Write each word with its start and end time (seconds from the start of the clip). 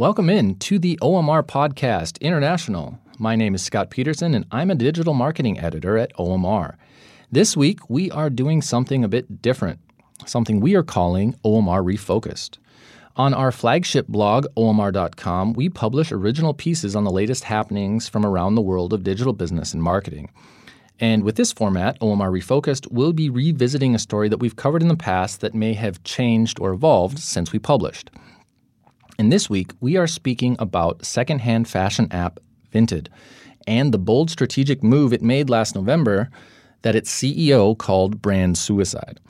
Welcome 0.00 0.30
in 0.30 0.54
to 0.60 0.78
the 0.78 0.98
OMR 1.02 1.42
Podcast 1.42 2.18
International. 2.22 2.98
My 3.18 3.36
name 3.36 3.54
is 3.54 3.62
Scott 3.62 3.90
Peterson, 3.90 4.34
and 4.34 4.46
I'm 4.50 4.70
a 4.70 4.74
digital 4.74 5.12
marketing 5.12 5.60
editor 5.60 5.98
at 5.98 6.16
OMR. 6.16 6.76
This 7.30 7.54
week, 7.54 7.90
we 7.90 8.10
are 8.10 8.30
doing 8.30 8.62
something 8.62 9.04
a 9.04 9.08
bit 9.08 9.42
different, 9.42 9.78
something 10.24 10.58
we 10.58 10.74
are 10.74 10.82
calling 10.82 11.34
OMR 11.44 11.84
Refocused. 11.84 12.56
On 13.16 13.34
our 13.34 13.52
flagship 13.52 14.08
blog, 14.08 14.46
omr.com, 14.56 15.52
we 15.52 15.68
publish 15.68 16.10
original 16.12 16.54
pieces 16.54 16.96
on 16.96 17.04
the 17.04 17.10
latest 17.10 17.44
happenings 17.44 18.08
from 18.08 18.24
around 18.24 18.54
the 18.54 18.62
world 18.62 18.94
of 18.94 19.04
digital 19.04 19.34
business 19.34 19.74
and 19.74 19.82
marketing. 19.82 20.30
And 20.98 21.24
with 21.24 21.36
this 21.36 21.52
format, 21.52 22.00
OMR 22.00 22.32
Refocused, 22.32 22.90
we'll 22.90 23.12
be 23.12 23.28
revisiting 23.28 23.94
a 23.94 23.98
story 23.98 24.30
that 24.30 24.40
we've 24.40 24.56
covered 24.56 24.80
in 24.80 24.88
the 24.88 24.96
past 24.96 25.42
that 25.42 25.54
may 25.54 25.74
have 25.74 26.02
changed 26.04 26.58
or 26.58 26.72
evolved 26.72 27.18
since 27.18 27.52
we 27.52 27.58
published. 27.58 28.10
And 29.20 29.30
this 29.30 29.50
week, 29.50 29.72
we 29.80 29.98
are 29.98 30.06
speaking 30.06 30.56
about 30.58 31.04
secondhand 31.04 31.68
fashion 31.68 32.08
app 32.10 32.40
Vinted 32.72 33.08
and 33.66 33.92
the 33.92 33.98
bold 33.98 34.30
strategic 34.30 34.82
move 34.82 35.12
it 35.12 35.20
made 35.20 35.50
last 35.50 35.74
November 35.74 36.30
that 36.80 36.96
its 36.96 37.14
CEO 37.14 37.76
called 37.76 38.22
brand 38.22 38.56
suicide. 38.56 39.20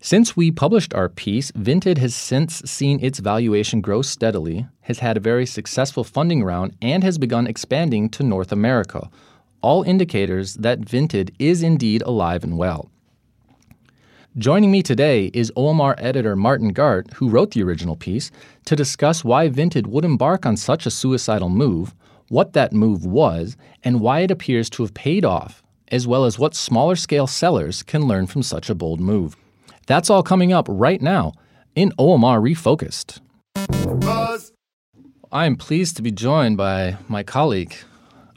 Since 0.00 0.36
we 0.36 0.50
published 0.50 0.92
our 0.92 1.08
piece, 1.08 1.52
Vinted 1.52 1.98
has 1.98 2.16
since 2.16 2.68
seen 2.68 2.98
its 2.98 3.20
valuation 3.20 3.80
grow 3.80 4.02
steadily, 4.02 4.66
has 4.80 4.98
had 4.98 5.16
a 5.16 5.20
very 5.20 5.46
successful 5.46 6.02
funding 6.02 6.42
round, 6.42 6.74
and 6.82 7.04
has 7.04 7.16
begun 7.16 7.46
expanding 7.46 8.08
to 8.08 8.24
North 8.24 8.50
America, 8.50 9.08
all 9.62 9.84
indicators 9.84 10.54
that 10.54 10.80
Vinted 10.80 11.32
is 11.38 11.62
indeed 11.62 12.02
alive 12.02 12.42
and 12.42 12.58
well. 12.58 12.90
Joining 14.38 14.70
me 14.70 14.80
today 14.80 15.32
is 15.34 15.50
OMR 15.56 15.96
editor 15.98 16.36
Martin 16.36 16.72
Gardt, 16.72 17.12
who 17.14 17.28
wrote 17.28 17.50
the 17.50 17.64
original 17.64 17.96
piece, 17.96 18.30
to 18.64 18.76
discuss 18.76 19.24
why 19.24 19.48
Vinted 19.48 19.88
would 19.88 20.04
embark 20.04 20.46
on 20.46 20.56
such 20.56 20.86
a 20.86 20.90
suicidal 20.90 21.48
move, 21.48 21.96
what 22.28 22.52
that 22.52 22.72
move 22.72 23.04
was, 23.04 23.56
and 23.82 24.00
why 24.00 24.20
it 24.20 24.30
appears 24.30 24.70
to 24.70 24.84
have 24.84 24.94
paid 24.94 25.24
off, 25.24 25.64
as 25.88 26.06
well 26.06 26.24
as 26.24 26.38
what 26.38 26.54
smaller 26.54 26.94
scale 26.94 27.26
sellers 27.26 27.82
can 27.82 28.02
learn 28.02 28.28
from 28.28 28.44
such 28.44 28.70
a 28.70 28.74
bold 28.76 29.00
move. 29.00 29.34
That's 29.88 30.08
all 30.08 30.22
coming 30.22 30.52
up 30.52 30.66
right 30.68 31.02
now 31.02 31.32
in 31.74 31.90
OMR 31.98 32.40
Refocused. 32.40 33.18
Buzz. 33.98 34.52
I 35.32 35.46
am 35.46 35.56
pleased 35.56 35.96
to 35.96 36.02
be 36.02 36.12
joined 36.12 36.56
by 36.56 36.98
my 37.08 37.24
colleague, 37.24 37.74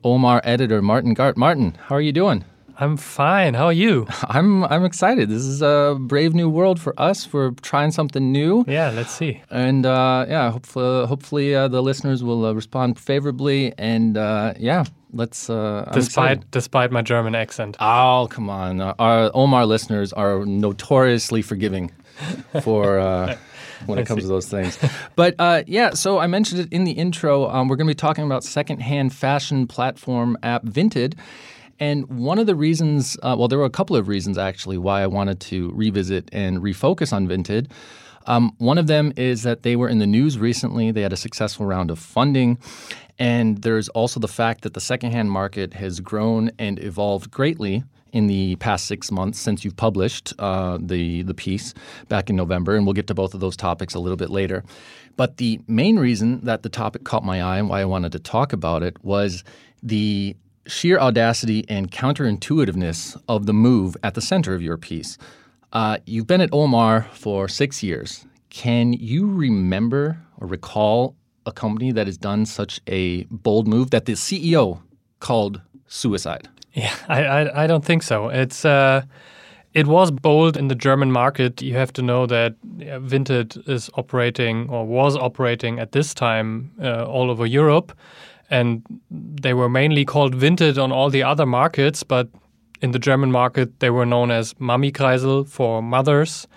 OMR 0.03 0.41
editor 0.44 0.81
Martin 0.81 1.13
Gardt. 1.13 1.38
Martin, 1.38 1.78
how 1.85 1.94
are 1.94 2.02
you 2.02 2.11
doing? 2.11 2.45
I'm 2.77 2.97
fine. 2.97 3.53
How 3.53 3.66
are 3.66 3.73
you? 3.73 4.07
I'm 4.23 4.63
I'm 4.66 4.85
excited. 4.85 5.29
This 5.29 5.43
is 5.43 5.61
a 5.61 5.95
brave 5.99 6.33
new 6.33 6.49
world 6.49 6.79
for 6.79 6.99
us. 6.99 7.31
We're 7.31 7.52
trying 7.61 7.91
something 7.91 8.31
new. 8.31 8.66
Yeah, 8.67 8.89
let's 8.89 9.11
see. 9.11 9.41
And 9.49 9.85
uh, 9.85 10.25
yeah, 10.27 10.52
hopefully, 10.52 11.07
hopefully 11.07 11.55
uh, 11.55 11.67
the 11.67 11.81
listeners 11.81 12.23
will 12.23 12.45
uh, 12.45 12.53
respond 12.53 12.99
favorably. 12.99 13.73
And 13.77 14.17
uh, 14.17 14.53
yeah, 14.57 14.85
let's. 15.11 15.49
Uh, 15.49 15.89
despite 15.94 16.49
despite 16.51 16.91
my 16.91 17.01
German 17.01 17.35
accent. 17.35 17.77
Oh 17.79 18.27
come 18.29 18.49
on! 18.49 18.81
Our 18.81 19.29
OMR 19.31 19.67
listeners 19.67 20.11
are 20.13 20.45
notoriously 20.45 21.41
forgiving 21.41 21.91
for. 22.61 22.99
Uh, 22.99 23.38
when 23.85 23.99
it 23.99 24.07
comes 24.07 24.23
to 24.23 24.29
those 24.29 24.47
things. 24.47 24.79
But 25.17 25.35
uh, 25.39 25.63
yeah, 25.67 25.89
so 25.89 26.19
I 26.19 26.27
mentioned 26.27 26.61
it 26.61 26.69
in 26.71 26.85
the 26.85 26.91
intro. 26.94 27.49
Um, 27.49 27.67
we're 27.67 27.75
going 27.75 27.88
to 27.88 27.91
be 27.91 27.95
talking 27.95 28.23
about 28.23 28.45
secondhand 28.45 29.13
fashion 29.13 29.67
platform 29.67 30.38
app 30.41 30.63
Vinted. 30.63 31.16
And 31.79 32.05
one 32.07 32.39
of 32.39 32.45
the 32.45 32.55
reasons, 32.55 33.17
uh, 33.23 33.35
well, 33.38 33.47
there 33.47 33.59
were 33.59 33.66
a 33.66 33.69
couple 33.69 33.95
of 33.95 34.07
reasons 34.07 34.38
actually 34.38 34.77
why 34.77 35.02
I 35.02 35.07
wanted 35.07 35.39
to 35.41 35.71
revisit 35.73 36.29
and 36.31 36.59
refocus 36.59 37.11
on 37.11 37.27
Vinted. 37.27 37.69
Um, 38.25 38.53
one 38.57 38.77
of 38.77 38.88
them 38.88 39.11
is 39.17 39.43
that 39.43 39.63
they 39.63 39.75
were 39.75 39.89
in 39.89 39.99
the 39.99 40.07
news 40.07 40.38
recently. 40.38 40.91
They 40.91 41.01
had 41.01 41.13
a 41.13 41.17
successful 41.17 41.66
round 41.66 41.91
of 41.91 41.99
funding. 41.99 42.57
And 43.19 43.59
there's 43.59 43.89
also 43.89 44.19
the 44.19 44.27
fact 44.27 44.61
that 44.61 44.73
the 44.73 44.81
secondhand 44.81 45.29
market 45.31 45.73
has 45.73 45.99
grown 45.99 46.51
and 46.57 46.81
evolved 46.81 47.31
greatly 47.31 47.83
in 48.13 48.27
the 48.27 48.55
past 48.57 48.85
six 48.85 49.11
months 49.11 49.40
since 49.40 49.66
you've 49.66 49.75
published 49.75 50.34
uh, 50.40 50.78
the 50.79 51.23
the 51.23 51.34
piece 51.34 51.73
back 52.07 52.29
in 52.29 52.35
November, 52.35 52.75
and 52.75 52.85
we'll 52.85 52.94
get 52.94 53.07
to 53.07 53.13
both 53.13 53.34
of 53.34 53.40
those 53.40 53.57
topics 53.57 53.95
a 53.95 54.00
little 54.00 54.16
bit 54.16 54.29
later. 54.29 54.63
But 55.17 55.38
the 55.38 55.59
main 55.67 55.97
reason 55.97 56.41
that 56.45 56.63
the 56.63 56.69
topic 56.69 57.03
caught 57.03 57.25
my 57.25 57.41
eye 57.41 57.57
and 57.57 57.69
why 57.69 57.81
I 57.81 57.85
wanted 57.85 58.11
to 58.13 58.19
talk 58.19 58.53
about 58.53 58.84
it 58.84 59.03
was 59.03 59.44
the 59.81 60.35
sheer 60.68 61.00
audacity 61.00 61.66
and 61.68 61.91
counterintuitiveness 61.91 63.22
of 63.28 63.46
the 63.46 63.53
move 63.53 63.97
at 64.03 64.13
the 64.13 64.22
center 64.22 64.53
of 64.53 64.62
your 64.62 64.78
piece. 64.78 65.18
Uh, 65.72 65.97
you've 66.06 66.28
been 66.28 66.41
at 66.41 66.51
OMR 66.51 67.09
for 67.12 67.47
six 67.47 67.81
years. 67.81 68.25
Can 68.50 68.94
you 68.94 69.28
remember 69.28 70.19
or 70.38 70.47
recall 70.47 71.16
a 71.46 71.52
company 71.52 71.91
that 71.91 72.07
has 72.07 72.18
done 72.18 72.46
such 72.46 72.79
a 72.88 73.23
bold 73.25 73.68
move 73.68 73.90
that 73.90 74.06
the 74.06 74.13
CEO 74.13 74.81
called 75.19 75.62
suicide? 75.88 76.47
Yeah, 76.73 76.96
I, 77.07 77.23
I, 77.23 77.63
I 77.63 77.68
don't 77.68 77.84
think 77.84 78.03
so. 78.03 78.29
It's 78.29 78.66
uh, 78.66 79.03
it 79.73 79.88
was 79.88 80.12
bold 80.12 80.56
in 80.56 80.68
the 80.68 80.75
German 80.75 81.12
market. 81.12 81.62
You 81.62 81.73
have 81.73 81.91
to 81.94 82.02
know 82.02 82.25
that 82.28 82.56
Vinted 82.63 83.68
is 83.68 83.90
operating 83.96 84.69
or 84.69 84.85
was 84.85 85.16
operating 85.16 85.79
at 85.79 85.91
this 85.91 86.13
time 86.13 86.72
uh, 86.81 87.06
all 87.06 87.31
over 87.31 87.46
Europe 87.46 87.91
and 88.49 88.83
they 89.09 89.53
were 89.53 89.69
mainly 89.69 90.05
called 90.05 90.35
Vinted 90.35 90.81
on 90.81 90.91
all 90.91 91.09
the 91.09 91.23
other 91.23 91.45
markets, 91.45 92.03
but 92.03 92.27
in 92.81 92.91
the 92.91 92.99
German 92.99 93.31
market 93.31 93.79
they 93.79 93.89
were 93.89 94.05
known 94.05 94.31
as 94.31 94.53
Mami-Kreisel 94.55 95.47
for 95.47 95.81
mothers 95.81 96.47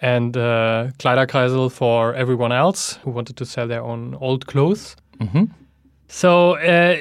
and 0.00 0.36
uh, 0.36 0.88
Kleiderkreisel 0.98 1.70
for 1.70 2.14
everyone 2.14 2.52
else 2.52 2.98
who 3.02 3.10
wanted 3.10 3.36
to 3.36 3.46
sell 3.46 3.66
their 3.66 3.82
own 3.82 4.16
old 4.20 4.46
clothes. 4.46 4.96
Mm-hmm. 5.18 5.44
So 6.08 6.56
uh, 6.56 6.96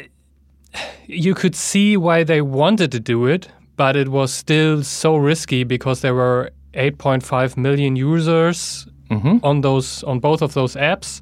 you 1.05 1.33
could 1.35 1.55
see 1.55 1.97
why 1.97 2.23
they 2.23 2.41
wanted 2.41 2.91
to 2.91 2.99
do 2.99 3.25
it, 3.25 3.49
but 3.75 3.95
it 3.95 4.09
was 4.09 4.33
still 4.33 4.83
so 4.83 5.15
risky 5.17 5.63
because 5.63 6.01
there 6.01 6.15
were 6.15 6.51
8.5 6.73 7.57
million 7.57 7.95
users 7.95 8.87
mm-hmm. 9.09 9.37
on 9.43 9.61
those 9.61 10.03
on 10.03 10.19
both 10.19 10.41
of 10.41 10.53
those 10.53 10.75
apps, 10.75 11.21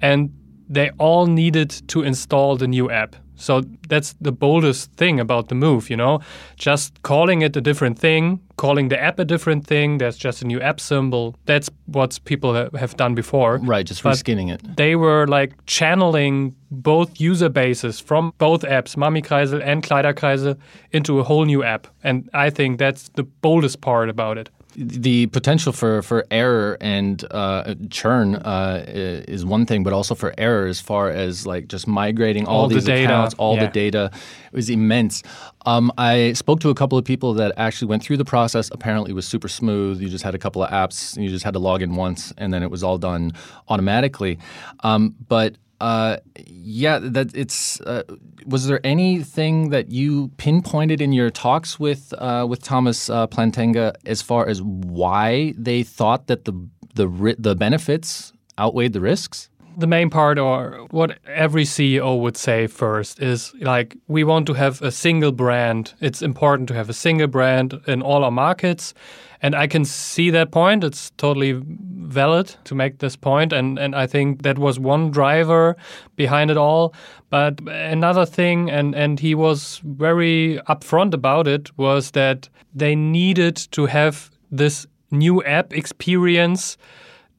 and 0.00 0.30
they 0.68 0.90
all 0.98 1.26
needed 1.26 1.70
to 1.88 2.02
install 2.02 2.56
the 2.56 2.66
new 2.66 2.90
app. 2.90 3.16
So 3.42 3.62
that's 3.88 4.14
the 4.20 4.30
boldest 4.30 4.92
thing 4.92 5.18
about 5.18 5.48
the 5.48 5.56
move, 5.56 5.90
you 5.90 5.96
know? 5.96 6.20
Just 6.56 7.02
calling 7.02 7.42
it 7.42 7.56
a 7.56 7.60
different 7.60 7.98
thing, 7.98 8.40
calling 8.56 8.88
the 8.88 9.02
app 9.02 9.18
a 9.18 9.24
different 9.24 9.66
thing, 9.66 9.98
there's 9.98 10.16
just 10.16 10.42
a 10.42 10.46
new 10.46 10.60
app 10.60 10.78
symbol. 10.78 11.34
That's 11.46 11.68
what 11.86 12.20
people 12.24 12.54
have 12.54 12.96
done 12.96 13.16
before. 13.16 13.58
Right, 13.58 13.84
just 13.84 14.04
but 14.04 14.14
reskinning 14.14 14.52
it. 14.52 14.76
They 14.76 14.94
were 14.94 15.26
like 15.26 15.54
channeling 15.66 16.54
both 16.70 17.20
user 17.20 17.48
bases 17.48 17.98
from 17.98 18.32
both 18.38 18.62
apps, 18.62 18.94
Mami-Kreisel 18.94 19.60
and 19.64 19.82
Kleiderkreisel, 19.82 20.56
into 20.92 21.18
a 21.18 21.24
whole 21.24 21.44
new 21.44 21.64
app. 21.64 21.88
And 22.04 22.30
I 22.32 22.48
think 22.50 22.78
that's 22.78 23.08
the 23.08 23.24
boldest 23.24 23.80
part 23.80 24.08
about 24.08 24.38
it 24.38 24.50
the 24.74 25.26
potential 25.26 25.72
for, 25.72 26.02
for 26.02 26.26
error 26.30 26.76
and 26.80 27.24
uh, 27.30 27.74
churn 27.90 28.36
uh, 28.36 28.84
is 28.86 29.44
one 29.44 29.66
thing, 29.66 29.82
but 29.82 29.92
also 29.92 30.14
for 30.14 30.34
error 30.38 30.66
as 30.66 30.80
far 30.80 31.10
as 31.10 31.46
like 31.46 31.68
just 31.68 31.86
migrating 31.86 32.46
all, 32.46 32.62
all 32.62 32.68
these 32.68 32.84
the 32.84 33.04
accounts, 33.04 33.34
all 33.34 33.56
yeah. 33.56 33.66
the 33.66 33.72
data 33.72 34.10
was 34.52 34.70
immense. 34.70 35.22
Um, 35.66 35.92
I 35.98 36.32
spoke 36.32 36.60
to 36.60 36.70
a 36.70 36.74
couple 36.74 36.98
of 36.98 37.04
people 37.04 37.34
that 37.34 37.52
actually 37.56 37.88
went 37.88 38.02
through 38.02 38.16
the 38.16 38.24
process. 38.24 38.70
Apparently, 38.72 39.12
it 39.12 39.14
was 39.14 39.26
super 39.26 39.48
smooth. 39.48 40.00
You 40.00 40.08
just 40.08 40.24
had 40.24 40.34
a 40.34 40.38
couple 40.38 40.62
of 40.62 40.70
apps, 40.70 41.20
you 41.20 41.28
just 41.28 41.44
had 41.44 41.54
to 41.54 41.60
log 41.60 41.82
in 41.82 41.94
once, 41.94 42.32
and 42.38 42.52
then 42.52 42.62
it 42.62 42.70
was 42.70 42.82
all 42.82 42.98
done 42.98 43.32
automatically. 43.68 44.38
Um, 44.80 45.14
but 45.28 45.56
uh, 45.82 46.18
yeah, 46.46 47.00
that 47.00 47.34
it's. 47.34 47.80
Uh, 47.80 48.04
was 48.46 48.68
there 48.68 48.80
anything 48.84 49.70
that 49.70 49.90
you 49.90 50.28
pinpointed 50.36 51.00
in 51.00 51.12
your 51.12 51.28
talks 51.28 51.80
with 51.80 52.14
uh, 52.18 52.46
with 52.48 52.62
Thomas 52.62 53.10
uh, 53.10 53.26
Plantenga 53.26 53.94
as 54.06 54.22
far 54.22 54.48
as 54.48 54.62
why 54.62 55.54
they 55.58 55.82
thought 55.82 56.28
that 56.28 56.44
the 56.44 56.52
the 56.94 57.34
the 57.36 57.56
benefits 57.56 58.32
outweighed 58.60 58.92
the 58.92 59.00
risks? 59.00 59.48
The 59.76 59.86
main 59.86 60.10
part, 60.10 60.38
or 60.38 60.86
what 60.90 61.18
every 61.26 61.64
CEO 61.64 62.20
would 62.20 62.36
say 62.36 62.66
first, 62.66 63.20
is 63.22 63.54
like 63.60 63.96
we 64.06 64.24
want 64.24 64.46
to 64.46 64.54
have 64.54 64.82
a 64.82 64.90
single 64.90 65.32
brand. 65.32 65.94
It's 66.00 66.22
important 66.22 66.68
to 66.68 66.74
have 66.74 66.90
a 66.90 66.94
single 66.94 67.26
brand 67.26 67.80
in 67.86 68.02
all 68.02 68.24
our 68.24 68.30
markets 68.30 68.94
and 69.42 69.56
I 69.56 69.66
can 69.66 69.84
see 69.84 70.30
that 70.30 70.52
point. 70.52 70.84
It's 70.84 71.10
totally 71.10 71.60
valid 71.66 72.54
to 72.64 72.74
make 72.74 72.98
this 72.98 73.16
point, 73.16 73.52
and 73.52 73.78
and 73.78 73.94
I 73.94 74.06
think 74.06 74.42
that 74.42 74.58
was 74.58 74.78
one 74.78 75.10
driver 75.10 75.76
behind 76.16 76.50
it 76.50 76.56
all. 76.56 76.94
But 77.28 77.60
another 77.66 78.24
thing, 78.24 78.70
and 78.70 78.94
and 78.94 79.18
he 79.18 79.34
was 79.34 79.80
very 79.84 80.60
upfront 80.68 81.12
about 81.12 81.48
it, 81.48 81.76
was 81.76 82.12
that 82.12 82.48
they 82.72 82.94
needed 82.94 83.56
to 83.72 83.86
have 83.86 84.30
this 84.50 84.86
new 85.10 85.42
app 85.42 85.72
experience 85.72 86.78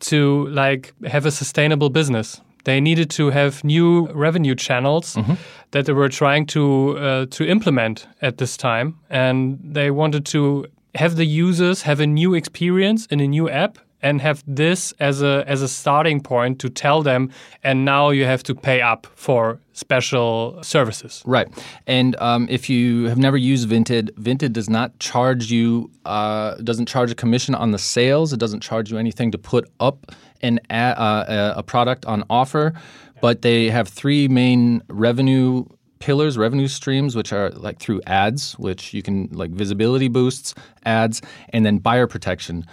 to 0.04 0.48
like 0.50 0.94
have 1.06 1.26
a 1.26 1.32
sustainable 1.32 1.90
business. 1.90 2.42
They 2.66 2.80
needed 2.80 3.10
to 3.12 3.30
have 3.30 3.64
new 3.64 4.08
revenue 4.14 4.56
channels 4.56 5.16
mm-hmm. 5.16 5.34
that 5.72 5.86
they 5.86 5.94
were 5.94 6.10
trying 6.10 6.46
to 6.48 6.98
uh, 6.98 7.26
to 7.32 7.46
implement 7.46 8.08
at 8.22 8.38
this 8.38 8.56
time, 8.56 8.96
and 9.10 9.60
they 9.62 9.92
wanted 9.92 10.26
to 10.28 10.66
have 10.96 11.16
the 11.16 11.26
users 11.26 11.82
have 11.82 12.00
a 12.00 12.08
new 12.08 12.34
experience 12.36 13.06
in 13.08 13.20
a 13.20 13.28
new 13.28 13.50
app 13.50 13.78
and 14.04 14.22
have 14.22 14.44
this 14.46 14.92
as 15.00 15.22
a 15.22 15.44
as 15.48 15.62
a 15.62 15.68
starting 15.68 16.22
point 16.22 16.60
to 16.60 16.70
tell 16.70 17.02
them 17.02 17.32
and 17.64 17.86
now 17.86 18.10
you 18.10 18.26
have 18.26 18.44
to 18.44 18.54
pay 18.54 18.82
up 18.82 19.08
for 19.16 19.60
special 19.72 20.62
services. 20.62 21.24
Right. 21.26 21.48
And 21.88 22.16
um, 22.18 22.48
if 22.50 22.70
you 22.70 23.06
have 23.06 23.18
never 23.18 23.38
used 23.38 23.68
vinted 23.68 24.12
vinted 24.12 24.54
does 24.54 24.70
not 24.70 25.00
charge 25.00 25.50
you 25.50 25.90
uh, 26.06 26.56
doesn't 26.56 26.88
charge 26.88 27.10
a 27.10 27.16
commission 27.16 27.56
on 27.56 27.72
the 27.72 27.80
sales. 27.80 28.34
It 28.34 28.40
doesn't 28.40 28.60
charge 28.62 28.92
you 28.92 28.98
anything 28.98 29.32
to 29.32 29.38
put 29.38 29.70
up 29.80 30.12
an 30.42 30.60
uh, 30.70 31.54
a 31.56 31.64
product 31.64 32.06
on 32.06 32.24
offer. 32.30 32.74
But 33.22 33.42
they 33.42 33.70
have 33.70 33.88
three 33.88 34.28
main 34.28 34.84
revenue 34.90 35.64
pillars, 36.04 36.38
revenue 36.38 36.68
streams, 36.68 37.16
which 37.16 37.32
are 37.32 37.50
like 37.52 37.80
through 37.80 38.02
ads, 38.06 38.60
which 38.60 38.94
you 38.94 39.02
can 39.02 39.30
like 39.32 39.52
visibility 39.52 40.10
boosts, 40.10 40.54
ads, 40.84 41.22
and 41.54 41.66
then 41.66 41.78
buyer 41.78 42.08
protection, 42.08 42.66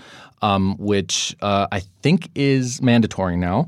um, 0.42 0.76
which 0.78 1.36
uh, 1.42 1.66
I 1.70 1.80
think 2.02 2.30
is 2.34 2.80
mandatory 2.82 3.36
now. 3.36 3.66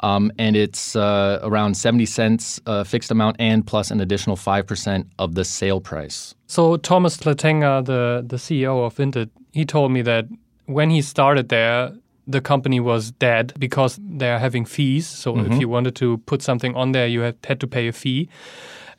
Um, 0.00 0.30
and 0.38 0.54
it's 0.54 0.94
uh, 0.94 1.40
around 1.42 1.76
70 1.76 2.06
cents 2.06 2.60
uh, 2.66 2.84
fixed 2.84 3.10
amount 3.10 3.36
and 3.40 3.66
plus 3.66 3.90
an 3.90 4.00
additional 4.00 4.36
5% 4.36 5.06
of 5.18 5.34
the 5.34 5.44
sale 5.44 5.80
price. 5.80 6.34
So 6.46 6.76
Thomas 6.76 7.16
Plantenga, 7.16 7.84
the, 7.84 8.24
the 8.24 8.36
CEO 8.36 8.86
of 8.86 8.94
Vinted, 8.94 9.30
he 9.52 9.64
told 9.64 9.90
me 9.90 10.02
that 10.02 10.26
when 10.66 10.90
he 10.90 11.02
started 11.02 11.48
there, 11.48 11.92
the 12.28 12.40
company 12.40 12.78
was 12.78 13.10
dead 13.12 13.54
because 13.58 13.98
they're 14.02 14.38
having 14.38 14.64
fees. 14.66 15.08
So 15.08 15.34
mm-hmm. 15.34 15.52
if 15.52 15.60
you 15.60 15.68
wanted 15.68 15.96
to 15.96 16.18
put 16.18 16.42
something 16.42 16.76
on 16.76 16.92
there, 16.92 17.06
you 17.06 17.20
had, 17.22 17.36
had 17.44 17.58
to 17.60 17.66
pay 17.66 17.88
a 17.88 17.92
fee. 17.92 18.28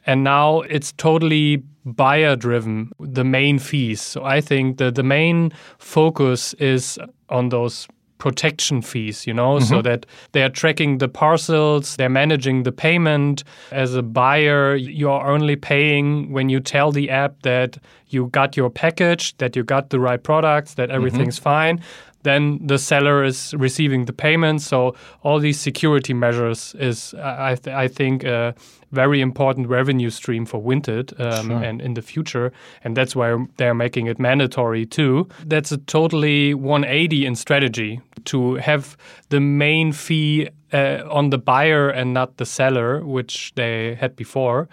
And 0.05 0.23
now 0.23 0.61
it's 0.61 0.91
totally 0.93 1.63
buyer 1.85 2.35
driven, 2.35 2.91
the 2.99 3.23
main 3.23 3.59
fees. 3.59 4.01
So 4.01 4.23
I 4.23 4.41
think 4.41 4.77
that 4.77 4.95
the 4.95 5.03
main 5.03 5.51
focus 5.77 6.53
is 6.55 6.99
on 7.29 7.49
those 7.49 7.87
protection 8.19 8.81
fees, 8.81 9.25
you 9.25 9.33
know, 9.33 9.55
mm-hmm. 9.55 9.65
so 9.65 9.81
that 9.81 10.05
they're 10.33 10.49
tracking 10.49 10.97
the 10.97 11.07
parcels, 11.07 11.95
they're 11.95 12.09
managing 12.09 12.63
the 12.63 12.71
payment. 12.71 13.43
As 13.71 13.95
a 13.95 14.03
buyer, 14.03 14.75
you're 14.75 15.25
only 15.25 15.55
paying 15.55 16.31
when 16.31 16.49
you 16.49 16.59
tell 16.59 16.91
the 16.91 17.09
app 17.09 17.41
that 17.43 17.77
you 18.07 18.27
got 18.27 18.57
your 18.57 18.69
package, 18.69 19.37
that 19.37 19.55
you 19.55 19.63
got 19.63 19.89
the 19.89 19.99
right 19.99 20.21
products, 20.21 20.73
that 20.73 20.89
mm-hmm. 20.89 20.95
everything's 20.97 21.37
mm-hmm. 21.37 21.43
fine 21.43 21.83
then 22.23 22.59
the 22.65 22.77
seller 22.77 23.23
is 23.23 23.53
receiving 23.57 24.05
the 24.05 24.13
payment. 24.13 24.61
So 24.61 24.95
all 25.23 25.39
these 25.39 25.59
security 25.59 26.13
measures 26.13 26.75
is, 26.79 27.13
I, 27.13 27.55
th- 27.55 27.75
I 27.75 27.87
think, 27.87 28.23
a 28.23 28.55
very 28.91 29.21
important 29.21 29.67
revenue 29.67 30.09
stream 30.09 30.45
for 30.45 30.61
Vinted 30.61 31.17
um, 31.19 31.47
sure. 31.47 31.63
and 31.63 31.81
in 31.81 31.93
the 31.93 32.01
future. 32.01 32.51
And 32.83 32.97
that's 32.97 33.15
why 33.15 33.37
they're 33.57 33.73
making 33.73 34.07
it 34.07 34.19
mandatory 34.19 34.85
too. 34.85 35.27
That's 35.45 35.71
a 35.71 35.77
totally 35.77 36.53
180 36.53 37.25
in 37.25 37.35
strategy 37.35 38.01
to 38.25 38.55
have 38.55 38.97
the 39.29 39.39
main 39.39 39.91
fee 39.91 40.49
uh, 40.73 41.03
on 41.09 41.29
the 41.29 41.37
buyer 41.37 41.89
and 41.89 42.13
not 42.13 42.37
the 42.37 42.45
seller, 42.45 43.03
which 43.05 43.53
they 43.55 43.95
had 43.95 44.15
before. 44.15 44.67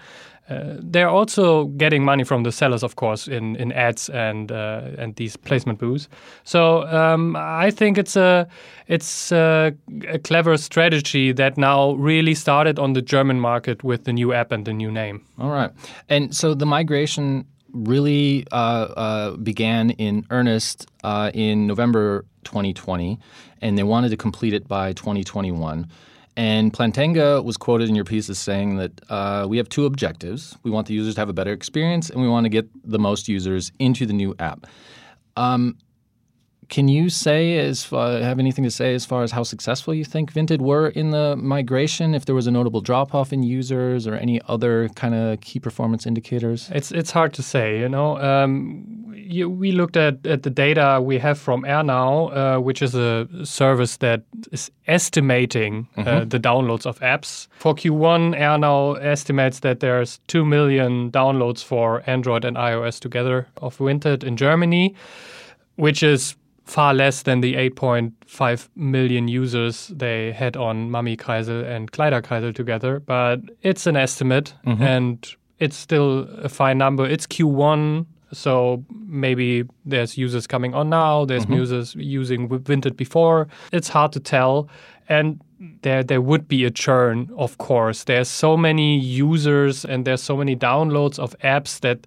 Uh, 0.49 0.77
they're 0.79 1.09
also 1.09 1.65
getting 1.77 2.05
money 2.05 2.23
from 2.23 2.45
the 2.45 2.53
sellers, 2.53 2.83
of 2.83 2.95
course, 2.95 3.27
in, 3.27 3.57
in 3.57 3.73
ads 3.73 4.09
and 4.11 4.53
uh, 4.53 4.83
and 4.97 5.17
these 5.17 5.37
placement 5.37 5.79
booths. 5.79 6.09
So 6.45 6.87
um, 6.87 7.35
I 7.37 7.71
think 7.71 7.99
it's 7.99 8.17
a 8.17 8.47
it's 8.87 9.33
a, 9.33 9.75
a, 10.09 10.19
clever 10.21 10.57
strategy 10.57 11.33
that 11.33 11.59
now 11.59 11.95
really 11.95 12.35
started 12.35 12.79
on 12.79 12.93
the 12.93 13.03
German 13.03 13.41
market 13.41 13.83
with 13.83 14.05
the 14.05 14.13
new 14.13 14.33
app 14.33 14.53
and 14.53 14.65
the 14.65 14.73
new 14.73 14.91
name. 14.91 15.25
All 15.39 15.51
right, 15.51 15.73
and 16.09 16.35
so 16.35 16.55
the 16.55 16.67
migration 16.67 17.45
really 17.73 18.47
uh, 18.53 18.89
uh 18.97 19.37
began 19.37 19.91
in 19.91 20.25
earnest 20.31 20.87
uh, 21.03 21.33
in 21.35 21.67
November 21.67 22.25
2020, 22.45 23.19
and 23.61 23.77
they 23.77 23.83
wanted 23.83 24.11
to 24.11 24.17
complete 24.17 24.55
it 24.55 24.69
by 24.69 24.93
2021. 24.93 25.89
And 26.37 26.73
Plantenga 26.73 27.43
was 27.43 27.57
quoted 27.57 27.89
in 27.89 27.95
your 27.95 28.05
piece 28.05 28.29
as 28.29 28.39
saying 28.39 28.77
that 28.77 29.01
uh, 29.09 29.47
we 29.49 29.57
have 29.57 29.69
two 29.71 29.87
objectives. 29.87 30.57
We 30.65 30.71
want 30.71 30.87
the 30.87 30.93
users 30.95 31.15
to 31.15 31.21
have 31.21 31.31
a 31.31 31.33
better 31.33 31.53
experience, 31.53 32.11
and 32.11 32.21
we 32.21 32.29
want 32.29 32.45
to 32.45 32.51
get 32.51 32.69
the 32.85 32.99
most 32.99 33.27
users 33.27 33.73
into 33.79 34.05
the 34.05 34.13
new 34.13 34.35
app. 34.39 34.67
Um, 35.37 35.79
can 36.69 36.89
you 36.89 37.09
say 37.11 37.59
as 37.59 37.85
far, 37.85 38.19
have 38.19 38.39
anything 38.39 38.65
to 38.65 38.71
say 38.71 38.95
as 38.95 39.07
far 39.07 39.23
as 39.23 39.31
how 39.31 39.45
successful 39.45 39.95
you 39.95 40.05
think 40.05 40.33
Vinted 40.33 40.61
were 40.61 40.89
in 40.89 41.11
the 41.11 41.37
migration? 41.37 42.15
If 42.15 42.25
there 42.25 42.35
was 42.35 42.47
a 42.47 42.51
notable 42.51 42.81
drop 42.81 43.15
off 43.15 43.33
in 43.33 43.43
users 43.43 44.07
or 44.07 44.15
any 44.15 44.41
other 44.49 44.89
kind 44.91 45.15
of 45.15 45.41
key 45.41 45.61
performance 45.61 46.07
indicators? 46.07 46.69
It's 46.75 46.91
it's 46.91 47.13
hard 47.13 47.33
to 47.35 47.43
say. 47.43 47.79
You 47.79 47.89
know, 47.89 48.19
um, 48.19 49.06
you, 49.27 49.51
we 49.51 49.73
looked 49.73 49.97
at, 49.97 50.27
at 50.27 50.43
the 50.43 50.51
data 50.51 51.01
we 51.03 51.19
have 51.19 51.39
from 51.39 51.63
AirNow, 51.63 52.57
uh, 52.57 52.61
which 52.61 52.83
is 52.83 52.95
a 52.95 53.29
service 53.45 53.99
that 53.99 54.23
is 54.53 54.71
estimating 54.87 55.89
uh, 55.97 56.01
mm-hmm. 56.01 56.09
uh, 56.09 56.25
the 56.25 56.39
downloads 56.39 56.87
of 56.87 56.99
apps. 57.01 57.49
For 57.59 57.75
Q1, 57.75 58.39
AirNow 58.39 59.03
estimates 59.03 59.61
that 59.61 59.81
there's 59.81 60.21
two 60.27 60.45
million 60.45 61.11
downloads 61.11 61.63
for 61.63 62.03
Android 62.07 62.45
and 62.45 62.57
iOS 62.57 63.01
together 63.01 63.49
of 63.59 63.77
Vinted 63.79 64.25
in 64.25 64.37
Germany, 64.37 64.95
which 65.77 66.03
is 66.03 66.37
far 66.65 66.93
less 66.95 67.23
than 67.23 67.41
the 67.41 67.55
8.5 67.55 68.69
million 68.75 69.29
users 69.29 69.89
they 69.89 70.33
had 70.33 70.57
on 70.57 70.91
Mami 70.91 71.17
Kreisel 71.17 71.65
and 71.65 71.93
Kleiderkreisel 71.93 72.55
together. 72.55 73.01
But 73.01 73.41
it's 73.63 73.87
an 73.87 73.97
estimate 73.97 74.53
mm-hmm. 74.67 74.83
and 74.83 75.37
it's 75.59 75.77
still 75.77 76.29
a 76.43 76.49
fine 76.49 76.79
number. 76.79 77.07
It's 77.07 77.27
Q1, 77.27 78.07
so 78.33 78.85
maybe 78.91 79.65
there's 79.85 80.19
users 80.19 80.47
coming 80.47 80.75
on 80.75 80.91
now, 80.91 81.25
there's 81.25 81.45
mm-hmm. 81.45 81.55
users 81.55 81.95
using 81.95 82.49
Vinted 82.49 82.97
before. 82.97 83.49
It's 83.73 83.89
hard 83.89 84.13
to 84.13 84.21
tell. 84.21 84.69
And 85.09 85.41
there 85.83 86.03
there 86.03 86.21
would 86.21 86.49
be 86.49 86.65
a 86.65 86.71
churn, 86.71 87.31
of 87.37 87.59
course. 87.59 88.05
There's 88.05 88.29
so 88.29 88.57
many 88.57 88.99
users 88.99 89.85
and 89.85 90.05
there's 90.05 90.23
so 90.23 90.37
many 90.37 90.57
downloads 90.57 91.19
of 91.19 91.39
apps 91.39 91.81
that 91.81 92.07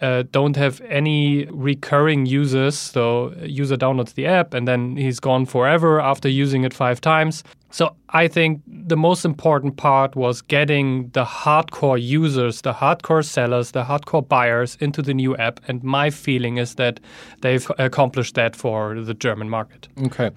uh, 0.00 0.24
don't 0.30 0.56
have 0.56 0.80
any 0.82 1.46
recurring 1.46 2.26
users. 2.26 2.78
So 2.78 3.34
user 3.42 3.76
downloads 3.76 4.14
the 4.14 4.26
app 4.26 4.54
and 4.54 4.68
then 4.68 4.96
he's 4.96 5.20
gone 5.20 5.46
forever 5.46 6.00
after 6.00 6.28
using 6.28 6.64
it 6.64 6.74
five 6.74 7.00
times. 7.00 7.42
So 7.70 7.96
I 8.10 8.28
think 8.28 8.62
the 8.66 8.96
most 8.96 9.24
important 9.24 9.76
part 9.76 10.14
was 10.14 10.40
getting 10.40 11.08
the 11.10 11.24
hardcore 11.24 12.00
users, 12.00 12.62
the 12.62 12.72
hardcore 12.72 13.24
sellers, 13.24 13.72
the 13.72 13.82
hardcore 13.84 14.26
buyers 14.26 14.76
into 14.80 15.02
the 15.02 15.12
new 15.12 15.36
app. 15.36 15.60
And 15.68 15.82
my 15.82 16.10
feeling 16.10 16.58
is 16.58 16.76
that 16.76 17.00
they've 17.40 17.70
accomplished 17.78 18.34
that 18.36 18.54
for 18.56 19.00
the 19.00 19.14
German 19.14 19.50
market. 19.50 19.88
Okay. 20.04 20.30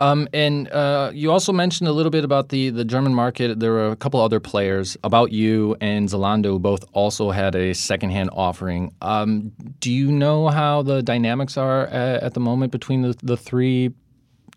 Um, 0.00 0.26
and 0.32 0.68
uh, 0.72 1.12
you 1.14 1.30
also 1.30 1.52
mentioned 1.52 1.86
a 1.86 1.92
little 1.92 2.10
bit 2.10 2.24
about 2.24 2.48
the, 2.48 2.70
the 2.70 2.84
German 2.84 3.14
market. 3.14 3.60
There 3.60 3.70
were 3.70 3.90
a 3.90 3.96
couple 3.96 4.20
other 4.20 4.40
players. 4.40 4.96
About 5.04 5.30
You 5.30 5.76
and 5.80 6.08
Zalando 6.08 6.60
both 6.60 6.84
also 6.92 7.30
had 7.30 7.54
a 7.54 7.72
secondhand 7.72 8.30
offering. 8.32 8.92
Um, 9.00 9.52
do 9.78 9.92
you 9.92 10.10
know 10.10 10.48
how 10.48 10.82
the 10.82 11.02
dynamics 11.02 11.56
are 11.56 11.86
at, 11.86 12.22
at 12.24 12.34
the 12.34 12.40
moment 12.40 12.72
between 12.72 13.02
the, 13.02 13.14
the 13.22 13.36
three 13.36 13.92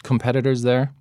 competitors 0.01 0.63
there? 0.63 0.91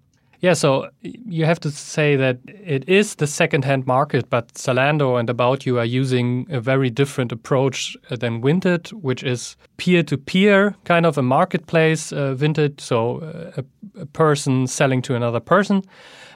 Yeah, 0.44 0.52
so 0.52 0.90
you 1.02 1.46
have 1.46 1.58
to 1.60 1.70
say 1.70 2.16
that 2.16 2.36
it 2.46 2.86
is 2.86 3.14
the 3.14 3.26
second-hand 3.26 3.86
market, 3.86 4.28
but 4.28 4.52
Zalando 4.52 5.18
and 5.18 5.30
About 5.30 5.64
You 5.64 5.78
are 5.78 5.86
using 5.86 6.46
a 6.50 6.60
very 6.60 6.90
different 6.90 7.32
approach 7.32 7.96
than 8.10 8.42
Vinted, 8.42 8.92
which 8.92 9.22
is 9.22 9.56
peer-to-peer 9.78 10.74
kind 10.84 11.06
of 11.06 11.16
a 11.16 11.22
marketplace. 11.22 12.12
Uh, 12.12 12.34
Vinted, 12.36 12.78
so 12.78 13.20
uh, 13.20 13.62
a, 13.62 14.02
a 14.02 14.04
person 14.04 14.66
selling 14.66 15.00
to 15.00 15.14
another 15.14 15.40
person. 15.40 15.82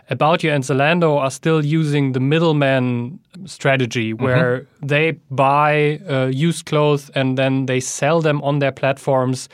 About 0.08 0.42
You 0.42 0.52
and 0.52 0.64
Zalando 0.64 1.18
are 1.18 1.30
still 1.30 1.62
using 1.62 2.12
the 2.12 2.20
middleman 2.20 3.18
strategy 3.44 4.14
mm-hmm. 4.14 4.24
where 4.24 4.60
mm-hmm. 4.60 4.86
they 4.86 5.10
buy 5.30 6.00
uh, 6.08 6.30
used 6.32 6.64
clothes 6.64 7.10
and 7.14 7.36
then 7.36 7.66
they 7.66 7.80
sell 7.80 8.22
them 8.22 8.40
on 8.42 8.60
their 8.60 8.72
platforms 8.72 9.50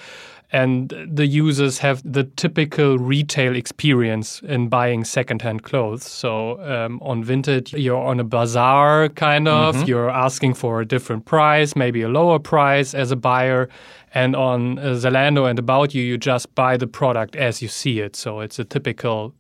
and 0.53 0.93
the 1.11 1.27
users 1.27 1.79
have 1.79 2.01
the 2.05 2.25
typical 2.25 2.99
retail 2.99 3.57
experience 3.57 4.41
in 4.43 4.69
buying 4.69 5.05
secondhand 5.05 5.63
clothes. 5.63 6.05
So 6.05 6.61
um, 6.63 7.01
on 7.03 7.25
Vinted, 7.25 7.73
you're 7.73 7.97
on 8.01 8.21
a 8.21 8.25
bazaar 8.25 9.09
kind 9.11 9.49
of, 9.49 9.75
mm-hmm. 9.75 9.89
you're 9.89 10.11
asking 10.11 10.55
for 10.55 10.81
a 10.81 10.87
different 10.87 11.25
price, 11.25 11.75
maybe 11.75 12.03
a 12.03 12.09
lower 12.09 12.39
price 12.39 12.95
as 12.95 13.11
a 13.11 13.17
buyer. 13.17 13.69
And 14.15 14.37
on 14.37 14.79
uh, 14.79 14.83
Zalando 14.95 15.51
and 15.51 15.59
About 15.59 15.93
You, 15.93 16.03
you 16.03 16.19
just 16.19 16.55
buy 16.55 16.77
the 16.77 16.87
product 16.87 17.35
as 17.35 17.61
you 17.61 17.69
see 17.69 17.99
it. 17.99 18.15
So 18.15 18.41
it's 18.41 18.61
a 18.61 18.65
typical 18.65 19.35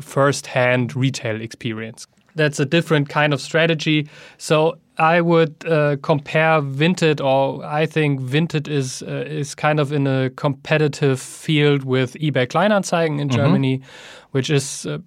first 0.00 0.48
hand 0.48 0.96
retail 0.96 1.40
experience. 1.40 2.06
That's 2.38 2.60
a 2.60 2.64
different 2.64 3.08
kind 3.08 3.34
of 3.34 3.40
strategy. 3.40 4.08
So 4.38 4.78
I 4.98 5.20
would 5.20 5.54
uh, 5.66 5.96
compare 6.02 6.60
Vinted, 6.60 7.20
or 7.20 7.64
I 7.64 7.86
think 7.86 8.20
Vinted 8.20 8.66
is 8.68 9.02
uh, 9.02 9.24
is 9.26 9.54
kind 9.54 9.78
of 9.80 9.92
in 9.92 10.06
a 10.06 10.30
competitive 10.30 11.20
field 11.20 11.84
with 11.84 12.14
eBay 12.14 12.46
Kleinanzeigen 12.46 13.20
in 13.20 13.28
mm-hmm. 13.28 13.36
Germany, 13.36 13.80
which 14.32 14.50
is 14.50 14.86
uh, 14.86 14.98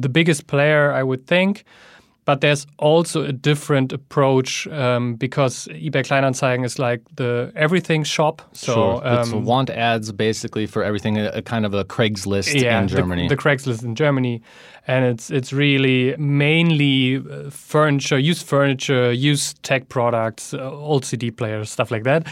the 0.00 0.08
biggest 0.08 0.46
player, 0.46 0.92
I 0.92 1.02
would 1.02 1.26
think. 1.26 1.64
But 2.30 2.42
there's 2.42 2.64
also 2.78 3.24
a 3.24 3.32
different 3.32 3.92
approach 3.92 4.68
um, 4.68 5.16
because 5.16 5.66
eBay 5.72 6.04
Kleinanzeigen 6.04 6.64
is 6.64 6.78
like 6.78 7.00
the 7.16 7.50
everything 7.56 8.04
shop. 8.04 8.40
So 8.52 8.72
sure. 8.72 9.08
um, 9.08 9.18
it's 9.18 9.32
want 9.32 9.68
ads 9.68 10.12
basically 10.12 10.66
for 10.66 10.84
everything, 10.84 11.18
a, 11.18 11.30
a 11.30 11.42
kind 11.42 11.66
of 11.66 11.74
a 11.74 11.84
Craigslist 11.84 12.54
yeah, 12.54 12.80
in 12.80 12.86
Germany. 12.86 13.26
The, 13.26 13.34
the 13.34 13.42
Craigslist 13.42 13.82
in 13.82 13.96
Germany, 13.96 14.42
and 14.86 15.04
it's 15.04 15.28
it's 15.32 15.52
really 15.52 16.14
mainly 16.18 17.16
uh, 17.16 17.50
furniture, 17.50 18.16
used 18.16 18.46
furniture, 18.46 19.10
used 19.10 19.60
tech 19.64 19.88
products, 19.88 20.54
uh, 20.54 20.70
old 20.70 21.04
CD 21.04 21.32
players, 21.32 21.68
stuff 21.68 21.90
like 21.90 22.04
that. 22.04 22.28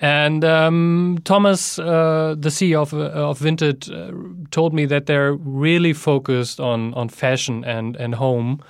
And 0.00 0.46
um, 0.46 1.18
Thomas, 1.24 1.78
uh, 1.78 2.36
the 2.38 2.48
CEO 2.48 2.80
of, 2.80 2.94
uh, 2.94 3.30
of 3.30 3.38
Vinted, 3.38 3.90
uh, 3.90 4.12
told 4.50 4.72
me 4.72 4.86
that 4.86 5.04
they're 5.04 5.34
really 5.34 5.92
focused 5.92 6.58
on 6.58 6.94
on 6.94 7.10
fashion 7.10 7.64
and 7.66 7.96
and 7.96 8.14
home. 8.14 8.62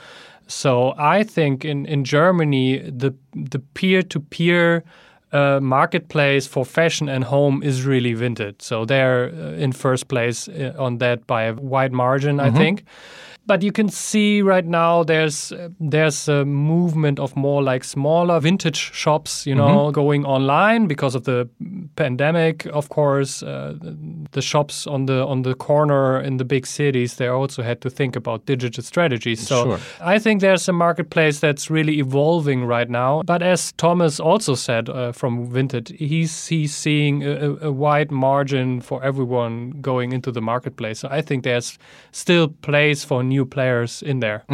So 0.53 0.95
I 0.99 1.25
think 1.25 1.65
in 1.65 1.87
in 1.87 2.05
Germany 2.05 2.79
the 2.79 3.13
the 3.51 3.59
peer 3.75 4.03
to 4.03 4.21
peer 4.21 4.85
uh, 5.33 5.61
marketplace 5.61 6.47
for 6.47 6.65
fashion 6.65 7.09
and 7.09 7.25
home 7.25 7.63
is 7.63 7.87
really 7.87 8.15
Vinted. 8.15 8.61
So 8.61 8.85
they're 8.85 9.33
uh, 9.35 9.63
in 9.63 9.73
first 9.73 10.09
place 10.09 10.49
uh, 10.49 10.75
on 10.79 10.99
that 10.99 11.27
by 11.27 11.45
a 11.45 11.55
wide 11.55 11.93
margin, 11.93 12.39
I 12.41 12.51
think. 12.51 12.85
But 13.47 13.63
you 13.63 13.73
can 13.73 13.89
see 13.89 14.41
right 14.43 14.65
now 14.65 15.03
there's 15.05 15.53
there's 15.81 16.29
a 16.29 16.45
movement 16.45 17.19
of 17.19 17.35
more 17.37 17.61
like 17.63 17.85
smaller 17.85 18.41
vintage 18.41 18.77
shops, 18.93 19.47
you 19.47 19.55
know, 19.55 19.91
going 19.91 20.25
online 20.25 20.87
because 20.87 21.17
of 21.17 21.25
the 21.25 21.49
pandemic. 21.97 22.67
Of 22.67 22.89
course, 22.89 23.43
uh, 23.43 23.75
the 24.33 24.43
shops 24.43 24.87
on 24.87 25.07
the 25.07 25.27
on 25.27 25.43
the 25.43 25.55
corner 25.55 26.21
in 26.21 26.37
the 26.39 26.45
big 26.45 26.67
cities 26.67 27.17
they 27.17 27.27
also 27.29 27.63
had 27.63 27.81
to 27.81 27.91
think 27.91 28.17
about 28.17 28.47
digital 28.47 28.83
strategies. 28.83 29.47
So 29.47 29.65
Sure. 29.65 29.79
I 30.01 30.19
think 30.19 30.41
there's 30.41 30.69
a 30.69 30.73
marketplace 30.73 31.41
that's 31.41 31.71
really 31.71 31.99
evolving 31.99 32.65
right 32.65 32.89
now. 32.91 33.23
But 33.27 33.43
as 33.43 33.73
Thomas 33.73 34.21
also 34.21 34.55
said 34.55 34.89
uh, 34.89 35.13
from 35.13 35.49
Vinted, 35.51 35.89
he's 35.99 36.47
he's 36.49 36.75
seeing 36.75 37.23
a, 37.25 37.33
a- 37.33 37.69
a 37.69 37.73
wide 37.73 38.11
margin 38.11 38.81
for 38.81 39.03
everyone 39.05 39.71
going 39.81 40.13
into 40.13 40.33
the 40.33 40.41
marketplace. 40.41 41.01
So 41.01 41.09
I 41.19 41.23
think 41.23 41.45
there's 41.45 41.79
still 42.13 42.49
place 42.63 43.05
for 43.05 43.23
new 43.33 43.45
players 43.47 44.03
in 44.03 44.21
there. 44.21 44.45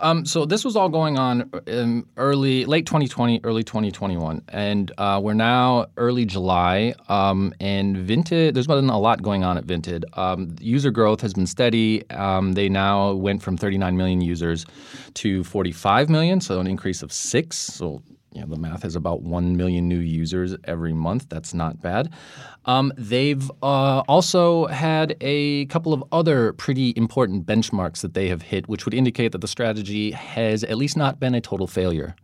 Um, 0.00 0.24
so 0.26 0.44
this 0.52 0.64
was 0.64 0.74
all 0.76 0.88
going 0.88 1.18
on 1.18 1.50
in 1.66 2.04
early, 2.16 2.64
late 2.64 2.86
2020, 2.86 3.40
early 3.44 3.62
2021, 3.62 4.42
and 4.48 4.92
uh, 4.98 5.20
we're 5.22 5.34
now 5.34 5.86
early 5.96 6.24
July. 6.24 6.94
Um, 7.08 7.54
and 7.60 7.96
Vinted, 7.96 8.54
there's 8.54 8.66
been 8.66 8.90
a 8.90 8.98
lot 8.98 9.22
going 9.22 9.44
on 9.44 9.56
at 9.58 9.66
Vinted. 9.66 10.02
Um, 10.16 10.56
user 10.60 10.90
growth 10.90 11.20
has 11.20 11.32
been 11.34 11.46
steady. 11.46 12.08
Um, 12.10 12.52
they 12.52 12.68
now 12.68 13.12
went 13.12 13.42
from 13.42 13.56
39 13.56 13.96
million 13.96 14.20
users 14.20 14.66
to 15.14 15.44
45 15.44 16.08
million, 16.08 16.40
so 16.40 16.60
an 16.60 16.66
increase 16.66 17.02
of 17.02 17.12
six. 17.12 17.56
So 17.56 18.02
you 18.34 18.40
know, 18.40 18.48
the 18.48 18.58
math 18.58 18.84
is 18.84 18.96
about 18.96 19.22
1 19.22 19.56
million 19.56 19.88
new 19.88 19.98
users 19.98 20.56
every 20.64 20.92
month. 20.92 21.28
That's 21.28 21.54
not 21.54 21.80
bad. 21.80 22.12
Um, 22.64 22.92
they've 22.98 23.48
uh, 23.62 24.00
also 24.08 24.66
had 24.66 25.16
a 25.20 25.66
couple 25.66 25.92
of 25.92 26.02
other 26.10 26.52
pretty 26.54 26.92
important 26.96 27.46
benchmarks 27.46 28.00
that 28.00 28.14
they 28.14 28.28
have 28.28 28.42
hit, 28.42 28.68
which 28.68 28.84
would 28.84 28.94
indicate 28.94 29.32
that 29.32 29.40
the 29.40 29.48
strategy 29.48 30.10
has 30.10 30.64
at 30.64 30.76
least 30.76 30.96
not 30.96 31.20
been 31.20 31.34
a 31.34 31.40
total 31.40 31.68
failure. 31.68 32.16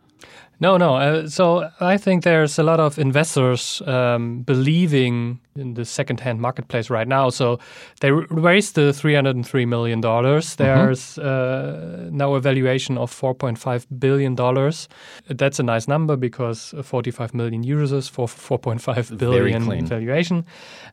No, 0.58 0.76
no. 0.76 0.96
Uh, 0.96 1.28
so 1.28 1.70
I 1.80 1.96
think 1.96 2.22
there's 2.22 2.58
a 2.58 2.62
lot 2.62 2.80
of 2.80 2.98
investors 2.98 3.80
um, 3.86 4.42
believing 4.42 5.40
in 5.56 5.74
the 5.74 5.84
second-hand 5.84 6.40
marketplace 6.40 6.90
right 6.90 7.08
now. 7.08 7.30
So 7.30 7.58
they 8.00 8.10
raised 8.12 8.74
the 8.74 8.92
303 8.92 9.66
million 9.66 10.00
dollars. 10.00 10.56
There's 10.56 11.18
uh, 11.18 12.08
now 12.10 12.34
a 12.34 12.40
valuation 12.40 12.98
of 12.98 13.12
4.5 13.12 13.86
billion 13.98 14.34
dollars. 14.34 14.88
That's 15.28 15.58
a 15.58 15.62
nice 15.62 15.88
number 15.88 16.16
because 16.16 16.74
45 16.82 17.34
million 17.34 17.62
users 17.62 18.08
for 18.08 18.26
4.5 18.26 19.18
billion 19.18 19.62
valuation, 19.86 20.44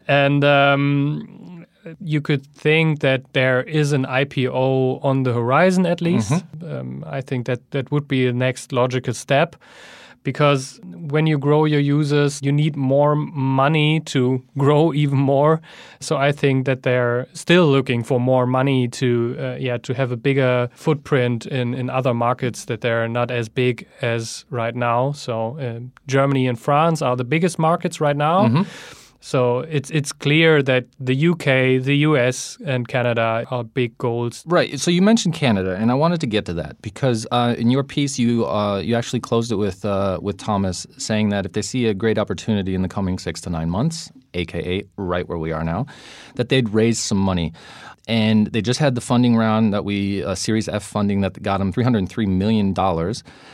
and. 0.08 0.44
Um, 0.44 1.66
you 2.02 2.20
could 2.20 2.46
think 2.48 3.00
that 3.00 3.22
there 3.32 3.64
is 3.64 3.94
an 3.94 4.06
IPO 4.06 5.00
on 5.06 5.24
the 5.24 5.32
horizon 5.32 5.86
at 5.86 6.02
least. 6.02 6.44
Um, 6.66 7.02
I 7.08 7.22
think 7.22 7.46
that 7.46 7.72
that 7.72 7.90
would 7.92 8.10
be 8.10 8.26
the 8.26 8.34
next 8.34 8.74
logical 8.74 9.14
step 9.14 9.56
because 10.24 10.80
when 10.84 11.28
you 11.28 11.38
grow 11.38 11.66
your 11.66 11.80
users, 11.80 12.42
you 12.42 12.52
need 12.52 12.76
more 12.76 13.16
money 13.16 14.00
to 14.02 14.44
grow 14.58 14.94
even 14.94 15.18
more. 15.18 15.62
So 16.00 16.18
I 16.18 16.32
think 16.32 16.66
that 16.66 16.84
they're 16.84 17.28
still 17.34 17.68
looking 17.68 18.04
for 18.04 18.20
more 18.20 18.46
money 18.46 18.88
to 18.88 19.36
uh, 19.40 19.56
yeah 19.60 19.78
to 19.78 19.94
have 19.94 20.12
a 20.12 20.18
bigger 20.18 20.70
footprint 20.74 21.46
in, 21.46 21.74
in 21.74 21.90
other 21.90 22.14
markets 22.14 22.66
that 22.66 22.82
they're 22.82 23.08
not 23.08 23.32
as 23.32 23.50
big 23.50 23.88
as 24.02 24.46
right 24.50 24.76
now. 24.76 25.12
So 25.14 25.58
uh, 25.60 25.80
Germany 26.08 26.48
and 26.48 26.60
France 26.60 27.02
are 27.02 27.16
the 27.16 27.24
biggest 27.26 27.58
markets 27.60 28.02
right 28.02 28.18
now. 28.18 28.66
So 29.28 29.60
it's 29.60 29.90
it's 29.90 30.14
clear 30.14 30.64
that 30.64 30.86
the 31.02 31.28
UK, 31.32 31.84
the 31.84 31.98
US, 32.08 32.58
and 32.66 32.88
Canada 32.88 33.44
are 33.52 33.66
big 33.66 33.98
goals. 33.98 34.42
Right. 34.46 34.80
So 34.80 34.90
you 34.90 35.02
mentioned 35.02 35.34
Canada, 35.34 35.76
and 35.76 35.92
I 35.92 35.96
wanted 35.96 36.22
to 36.22 36.28
get 36.28 36.46
to 36.46 36.54
that 36.54 36.82
because 36.82 37.28
uh, 37.32 37.54
in 37.58 37.70
your 37.70 37.84
piece, 37.84 38.18
you 38.18 38.46
uh, 38.46 38.80
you 38.80 38.96
actually 38.96 39.20
closed 39.20 39.52
it 39.52 39.58
with 39.58 39.84
uh, 39.84 40.18
with 40.22 40.38
Thomas 40.38 40.88
saying 40.98 41.28
that 41.32 41.46
if 41.46 41.52
they 41.52 41.62
see 41.62 41.88
a 41.88 41.94
great 41.94 42.18
opportunity 42.18 42.74
in 42.74 42.84
the 42.84 42.88
coming 42.88 43.20
six 43.20 43.42
to 43.42 43.50
nine 43.50 43.70
months, 43.70 44.10
aka 44.38 44.84
right 44.98 45.28
where 45.28 45.38
we 45.38 45.52
are 45.52 45.64
now, 45.64 45.86
that 46.36 46.50
they'd 46.50 46.70
raise 46.70 47.00
some 47.00 47.18
money. 47.18 47.54
And 48.08 48.48
they 48.48 48.62
just 48.62 48.80
had 48.80 48.96
the 48.96 49.02
funding 49.02 49.36
round 49.36 49.74
that 49.74 49.84
we, 49.84 50.24
uh, 50.24 50.34
Series 50.34 50.70
F 50.70 50.84
funding 50.84 51.20
that 51.22 51.42
got 51.44 51.58
them 51.58 51.74
$303 51.74 52.26
million. 52.26 52.74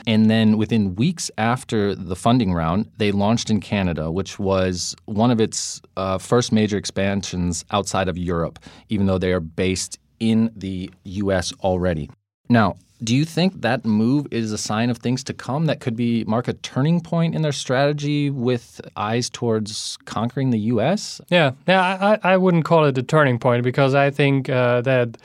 And 0.06 0.30
then 0.30 0.58
within 0.58 0.96
weeks 0.96 1.32
after 1.40 1.96
the 1.96 2.16
funding 2.16 2.54
round, 2.54 2.92
they 2.98 3.12
launched 3.12 3.50
in 3.50 3.60
Canada, 3.60 4.12
which 4.12 4.38
was 4.38 4.96
one 5.06 5.32
of 5.32 5.42
its 5.42 5.82
uh, 5.98 6.20
first 6.20 6.52
major 6.52 6.78
expansions 6.78 7.66
outside 7.72 8.08
of 8.08 8.16
Europe, 8.16 8.60
even 8.90 9.08
though 9.08 9.18
they 9.18 9.34
are 9.34 9.40
based 9.40 9.98
in 10.20 10.52
the 10.56 10.92
US 11.04 11.52
already. 11.62 12.12
Now, 12.48 12.76
do 13.04 13.16
you 13.16 13.26
think 13.26 13.62
that 13.62 13.86
move 13.86 14.28
is 14.32 14.52
a 14.52 14.58
sign 14.58 14.90
of 14.90 14.98
things 14.98 15.24
to 15.26 15.34
come 15.34 15.66
that 15.66 15.80
could 15.80 15.96
be 15.96 16.24
mark 16.26 16.48
a 16.48 16.54
turning 16.54 17.02
point 17.02 17.36
in 17.36 17.42
their 17.42 17.52
strategy 17.52 18.30
with 18.30 18.80
eyes 18.96 19.30
towards 19.30 19.98
conquering 20.06 20.52
the 20.52 20.60
US? 20.60 21.20
Yeah, 21.30 21.52
yeah. 21.68 22.18
I, 22.24 22.34
I 22.34 22.38
wouldn't 22.38 22.66
call 22.66 22.86
it 22.86 22.98
a 22.98 23.04
turning 23.04 23.40
point 23.40 23.64
because 23.64 23.94
I 23.94 24.10
think 24.10 24.50
uh, 24.50 24.82
that 24.82 25.18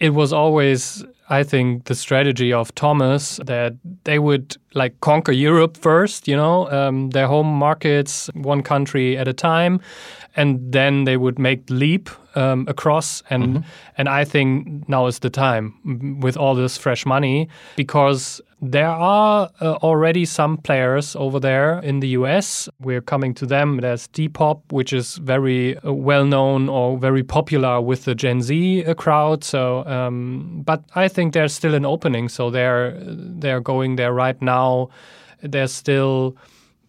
it 0.00 0.10
was 0.10 0.32
always, 0.32 1.04
I 1.28 1.42
think, 1.42 1.84
the 1.84 1.94
strategy 1.94 2.52
of 2.52 2.74
Thomas 2.74 3.40
that 3.44 3.74
they 4.04 4.18
would 4.18 4.56
like 4.74 5.00
conquer 5.00 5.32
Europe 5.32 5.76
first, 5.76 6.28
you 6.28 6.36
know, 6.36 6.70
um, 6.70 7.10
their 7.10 7.26
home 7.26 7.46
markets, 7.46 8.28
one 8.34 8.62
country 8.62 9.16
at 9.16 9.26
a 9.26 9.32
time, 9.32 9.80
and 10.36 10.72
then 10.72 11.04
they 11.04 11.16
would 11.16 11.38
make 11.38 11.66
the 11.66 11.74
leap 11.74 12.10
um, 12.34 12.66
across. 12.68 13.22
And 13.30 13.64
and 13.96 14.08
I 14.08 14.24
think 14.24 14.88
now 14.88 15.06
is 15.06 15.20
the 15.20 15.30
time 15.30 16.20
with 16.20 16.36
all 16.36 16.54
this 16.54 16.76
fresh 16.76 17.06
money 17.06 17.48
because 17.76 18.40
there 18.72 18.88
are 18.88 19.50
uh, 19.60 19.74
already 19.82 20.24
some 20.24 20.56
players 20.56 21.16
over 21.16 21.40
there 21.40 21.78
in 21.80 22.00
the 22.00 22.08
US. 22.08 22.68
We're 22.80 23.00
coming 23.00 23.34
to 23.34 23.46
them. 23.46 23.78
There's 23.78 24.08
Depop, 24.08 24.60
which 24.70 24.92
is 24.92 25.16
very 25.16 25.76
uh, 25.78 25.92
well 25.92 26.24
known 26.24 26.68
or 26.68 26.98
very 26.98 27.22
popular 27.22 27.80
with 27.80 28.04
the 28.04 28.14
Gen 28.14 28.42
Z 28.42 28.84
uh, 28.84 28.94
crowd. 28.94 29.44
So, 29.44 29.84
um, 29.86 30.62
but 30.64 30.84
I 30.94 31.08
think 31.08 31.34
there's 31.34 31.52
still 31.52 31.74
an 31.74 31.84
opening. 31.84 32.28
So 32.28 32.50
they're 32.50 32.96
they're 33.02 33.60
going 33.60 33.96
there 33.96 34.12
right 34.12 34.40
now. 34.40 34.88
There's 35.42 35.72
still 35.72 36.36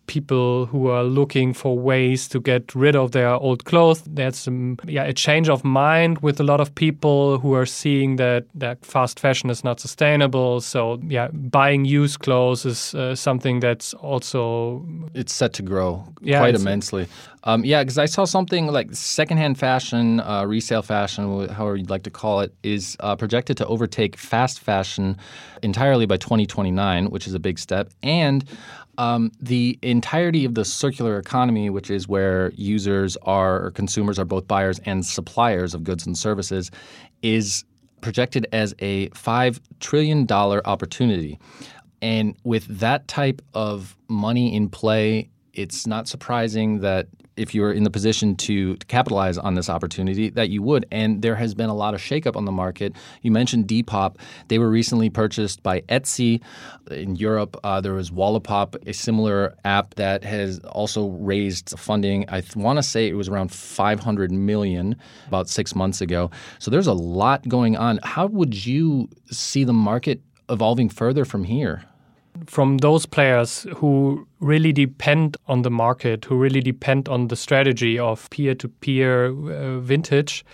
people 0.08 0.66
who 0.66 0.88
are 0.88 1.04
looking 1.04 1.54
for 1.54 1.78
ways 1.78 2.28
to 2.30 2.40
get 2.40 2.74
rid 2.74 2.96
of 2.96 3.12
their 3.12 3.34
old 3.36 3.66
clothes. 3.66 4.02
There's 4.08 4.38
some, 4.38 4.78
yeah, 4.86 5.04
a 5.04 5.14
change 5.14 5.50
of 5.50 5.64
mind 5.64 6.20
with 6.20 6.40
a 6.40 6.44
lot 6.44 6.60
of 6.60 6.74
people 6.74 7.38
who 7.38 7.54
are 7.54 7.66
seeing 7.66 8.16
that, 8.16 8.46
that 8.56 8.86
fast 8.86 9.20
fashion 9.20 9.50
is 9.50 9.64
not 9.64 9.80
sustainable. 9.80 10.62
So, 10.62 11.00
yeah, 11.08 11.28
buying 11.34 11.86
used 11.86 12.20
clothes 12.20 12.66
is 12.66 12.96
uh, 12.96 13.16
something 13.16 13.60
that's 13.60 13.94
also 13.96 14.86
It's 15.14 15.34
set 15.34 15.54
to 15.54 15.64
grow 15.64 16.06
Yeah, 16.22 16.40
quite 16.40 16.56
immensely. 16.56 17.08
Um, 17.48 17.64
yeah, 17.64 17.82
because 17.82 17.98
I 17.98 18.08
saw 18.08 18.26
something 18.26 18.68
like 18.68 18.94
secondhand 18.94 19.58
fashion, 19.58 20.20
uh, 20.20 20.44
resale 20.46 20.82
fashion, 20.82 21.48
however 21.48 21.78
you'd 21.78 21.90
like 21.90 22.04
to 22.04 22.12
call 22.12 22.42
it, 22.42 22.54
is 22.62 22.98
uh, 23.00 23.16
projected 23.16 23.56
to 23.58 23.66
overtake 23.68 24.18
fast 24.18 24.60
fashion 24.60 25.16
entirely 25.64 26.06
by 26.06 26.18
2029, 26.18 27.10
which 27.10 27.26
is 27.26 27.34
a 27.34 27.40
big 27.40 27.58
step. 27.58 27.90
And 28.04 28.44
um, 28.98 29.32
the 29.40 29.80
entirety 29.82 30.44
of 30.44 30.56
the 30.56 30.66
circular 30.66 31.18
economy, 31.18 31.70
which 31.70 31.90
is 31.90 32.06
where 32.06 32.52
users 32.56 33.16
are, 33.22 33.64
or 33.64 33.72
consumers 33.72 34.20
are 34.20 34.26
both 34.26 34.46
buyers 34.46 34.80
and 34.80 35.06
suppliers 35.06 35.74
of 35.74 35.86
goods 35.86 36.06
and 36.06 36.18
services, 36.18 36.70
is 37.22 37.64
projected 38.02 38.46
as 38.52 38.76
a 38.80 39.08
$5 39.12 39.62
trillion 39.80 40.30
opportunity. 40.30 41.40
And 42.02 42.36
with 42.44 42.68
that 42.80 43.08
type 43.08 43.42
of 43.54 43.96
money 44.10 44.54
in 44.54 44.68
play, 44.68 45.30
it's 45.58 45.88
not 45.88 46.08
surprising 46.08 46.80
that 46.82 47.08
if 47.36 47.54
you're 47.54 47.72
in 47.72 47.84
the 47.84 47.90
position 47.90 48.36
to 48.36 48.76
capitalize 48.88 49.38
on 49.38 49.54
this 49.54 49.70
opportunity, 49.70 50.30
that 50.30 50.50
you 50.50 50.62
would. 50.64 50.86
And 50.92 51.22
there 51.22 51.36
has 51.36 51.54
been 51.54 51.70
a 51.70 51.74
lot 51.74 51.94
of 51.94 52.02
shakeup 52.02 52.36
on 52.36 52.46
the 52.46 52.52
market. 52.52 52.94
You 53.22 53.32
mentioned 53.32 53.68
Depop; 53.68 54.18
they 54.48 54.60
were 54.60 54.70
recently 54.70 55.10
purchased 55.10 55.64
by 55.64 55.82
Etsy 55.82 56.42
in 56.90 57.16
Europe. 57.16 57.58
Uh, 57.64 57.80
there 57.82 57.94
was 57.94 58.12
Wallapop, 58.12 58.76
a 58.88 58.94
similar 58.94 59.56
app 59.66 59.96
that 59.96 60.24
has 60.24 60.60
also 60.60 61.10
raised 61.10 61.78
funding. 61.78 62.26
I 62.30 62.42
th- 62.42 62.56
want 62.56 62.78
to 62.78 62.84
say 62.84 63.08
it 63.08 63.14
was 63.14 63.30
around 63.30 63.52
500 63.52 64.32
million 64.32 64.96
about 65.28 65.48
six 65.50 65.76
months 65.76 66.02
ago. 66.02 66.32
So 66.60 66.72
there's 66.72 66.88
a 66.88 66.94
lot 66.94 67.48
going 67.48 67.78
on. 67.78 68.00
How 68.04 68.28
would 68.28 68.66
you 68.66 69.10
see 69.32 69.64
the 69.64 69.74
market 69.74 70.22
evolving 70.50 70.90
further 70.90 71.26
from 71.26 71.44
here? 71.44 71.84
From 72.46 72.78
those 72.78 73.06
players 73.06 73.66
who 73.76 74.28
really 74.40 74.72
depend 74.72 75.38
on 75.48 75.62
the 75.64 75.72
market, 75.72 76.26
who 76.26 76.38
really 76.38 76.62
depend 76.62 77.10
on 77.10 77.28
the 77.28 77.36
strategy 77.36 77.98
of 77.98 78.30
peer 78.30 78.56
to 78.56 78.68
peer 78.68 79.32
vintage, 79.80 80.46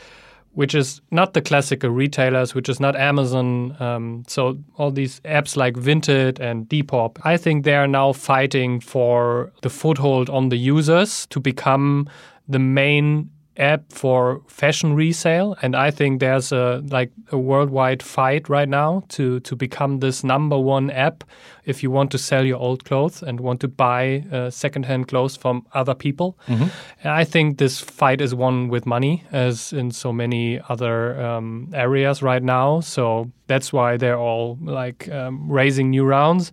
which 0.54 0.76
is 0.76 1.02
not 1.12 1.34
the 1.34 1.42
classical 1.42 1.90
retailers, 1.90 2.54
which 2.54 2.70
is 2.70 2.80
not 2.80 2.96
Amazon. 2.96 3.76
Um, 3.82 4.24
so, 4.28 4.58
all 4.78 4.92
these 4.92 5.20
apps 5.22 5.58
like 5.58 5.74
Vinted 5.76 6.40
and 6.40 6.70
Depop, 6.70 7.18
I 7.24 7.38
think 7.38 7.64
they 7.64 7.76
are 7.76 7.88
now 7.88 8.14
fighting 8.14 8.80
for 8.80 9.52
the 9.62 9.70
foothold 9.70 10.30
on 10.30 10.50
the 10.50 10.58
users 10.58 11.26
to 11.28 11.40
become 11.40 12.08
the 12.48 12.60
main 12.60 13.30
app 13.58 13.92
for 13.92 14.42
fashion 14.48 14.96
resale 14.96 15.56
and 15.62 15.76
i 15.76 15.92
think 15.92 16.20
there's 16.20 16.52
a 16.52 16.82
like 16.90 17.12
a 17.32 17.38
worldwide 17.38 18.02
fight 18.02 18.50
right 18.50 18.70
now 18.70 19.04
to 19.10 19.40
to 19.42 19.56
become 19.56 20.00
this 20.00 20.24
number 20.24 20.58
one 20.58 20.90
app 20.90 21.24
if 21.66 21.84
you 21.84 21.92
want 21.92 22.12
to 22.12 22.18
sell 22.18 22.44
your 22.44 22.58
old 22.58 22.84
clothes 22.84 23.24
and 23.24 23.40
want 23.40 23.60
to 23.62 23.68
buy 23.68 24.24
uh, 24.32 24.50
secondhand 24.50 25.08
clothes 25.08 25.38
from 25.38 25.66
other 25.74 25.94
people. 25.96 26.38
Mm-hmm. 26.48 26.68
and 27.04 27.12
i 27.14 27.24
think 27.24 27.58
this 27.58 27.80
fight 27.80 28.22
is 28.22 28.34
won 28.36 28.70
with 28.70 28.86
money 28.86 29.24
as 29.32 29.74
in 29.74 29.92
so 29.92 30.12
many 30.12 30.60
other 30.70 31.20
um, 31.22 31.70
areas 31.74 32.22
right 32.22 32.44
now. 32.44 32.80
So 32.82 33.32
that's 33.48 33.72
why 33.74 33.98
they're 33.98 34.18
all 34.18 34.58
like 34.62 35.10
um, 35.10 35.52
raising 35.52 35.90
new 35.90 36.06
rounds. 36.06 36.52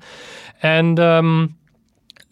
And 0.62 0.98
um, 1.00 1.56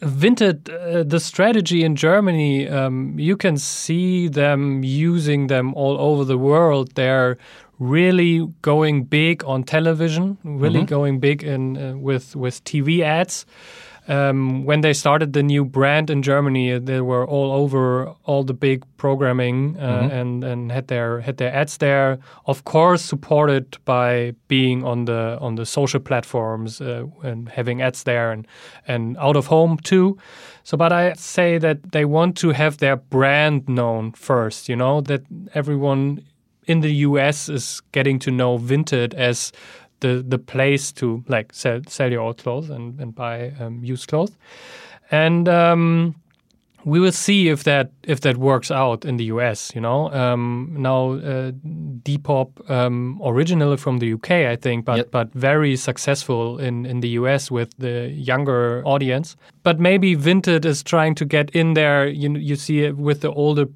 Vinted, 0.01 0.69
uh, 0.71 1.03
the 1.03 1.19
strategy 1.19 1.83
in 1.83 1.97
Germany, 1.97 2.69
um, 2.69 3.19
you 3.19 3.37
can 3.37 3.57
see 3.57 4.29
them 4.29 4.85
using 4.85 5.49
them 5.49 5.75
all 5.75 5.99
over 5.99 6.25
the 6.25 6.39
world. 6.39 6.95
They're 6.95 7.37
really 7.81 8.47
going 8.63 9.05
big 9.05 9.45
on 9.45 9.65
television, 9.65 10.39
really 10.45 10.81
mm-hmm. 10.81 10.87
going 10.87 11.19
big 11.19 11.43
in 11.43 11.77
uh, 11.77 11.97
with 11.97 12.37
with 12.37 12.63
TV 12.65 13.01
ads 13.01 13.45
um, 14.09 14.65
when 14.65 14.81
they 14.81 14.95
started 14.95 15.35
the 15.35 15.43
new 15.43 15.65
brand 15.65 16.09
in 16.09 16.23
Germany, 16.23 16.79
they 16.79 17.03
were 17.03 17.27
all 17.27 17.53
over 17.53 18.09
all 18.25 18.43
the 18.43 18.55
big 18.55 18.85
programming 18.97 19.77
uh, 19.79 19.83
mm-hmm. 19.83 20.11
and 20.11 20.45
and 20.45 20.73
had 20.73 20.89
their 20.89 21.21
had 21.21 21.37
their 21.37 21.55
ads 21.55 21.77
there. 21.77 22.19
Of 22.47 22.65
course, 22.65 23.03
supported 23.03 23.77
by 23.85 24.35
being 24.49 24.83
on 24.83 25.05
the 25.05 25.37
on 25.41 25.57
the 25.57 25.67
social 25.67 26.01
platforms 26.01 26.81
uh, 26.81 27.05
and 27.23 27.49
having 27.51 27.83
ads 27.83 28.05
there 28.05 28.33
and 28.33 28.47
and 28.87 29.17
out 29.19 29.37
of 29.37 29.47
home 29.47 29.77
too. 29.77 30.17
So, 30.65 30.77
but 30.77 30.93
I 30.93 31.13
say 31.13 31.59
that 31.59 31.93
they 31.93 32.07
want 32.07 32.37
to 32.39 32.51
have 32.53 32.79
their 32.79 32.97
brand 32.97 33.69
known 33.69 34.13
first. 34.13 34.69
You 34.71 34.77
know 34.77 35.03
that 35.03 35.23
everyone 35.55 36.25
in 36.67 36.81
the 36.81 36.93
US 37.07 37.49
is 37.49 37.83
getting 37.93 38.19
to 38.21 38.31
know 38.31 38.59
Vinted 38.59 39.15
as 39.15 39.53
the 40.01 40.25
the 40.27 40.39
place 40.39 40.93
to 40.93 41.25
like 41.29 41.53
sell 41.53 41.81
sell 41.87 42.11
your 42.11 42.21
old 42.21 42.39
clothes 42.39 42.71
and 42.71 43.01
and 43.01 43.15
buy 43.15 43.53
um, 43.61 43.83
used 43.83 44.09
clothes, 44.09 44.33
and 45.11 45.49
um, 45.49 46.15
we 46.85 47.01
will 47.01 47.13
see 47.13 47.49
if 47.49 47.65
that 47.65 47.91
if 48.05 48.21
that 48.21 48.37
works 48.37 48.71
out 48.71 49.05
in 49.05 49.17
the 49.17 49.25
US. 49.25 49.73
You 49.75 49.81
know, 49.81 50.13
um, 50.13 50.75
now 50.79 51.13
uh, 51.13 51.53
Depop 52.03 52.71
um, 52.71 53.21
originally 53.25 53.77
from 53.77 53.99
the 53.99 54.13
UK, 54.13 54.31
I 54.31 54.57
think, 54.57 54.85
but 54.85 54.97
yep. 54.97 55.11
but 55.11 55.33
very 55.35 55.77
successful 55.77 56.59
in 56.59 56.87
in 56.87 57.01
the 57.01 57.11
US 57.21 57.51
with 57.51 57.71
the 57.79 58.11
younger 58.11 58.83
audience. 58.85 59.37
But 59.63 59.81
maybe 59.81 60.17
Vinted 60.17 60.65
is 60.65 60.83
trying 60.83 61.15
to 61.17 61.25
get 61.25 61.51
in 61.51 61.75
there. 61.75 62.09
You 62.09 62.37
you 62.37 62.57
see 62.57 62.85
it 62.85 62.97
with 62.97 63.21
the 63.21 63.33
older 63.33 63.67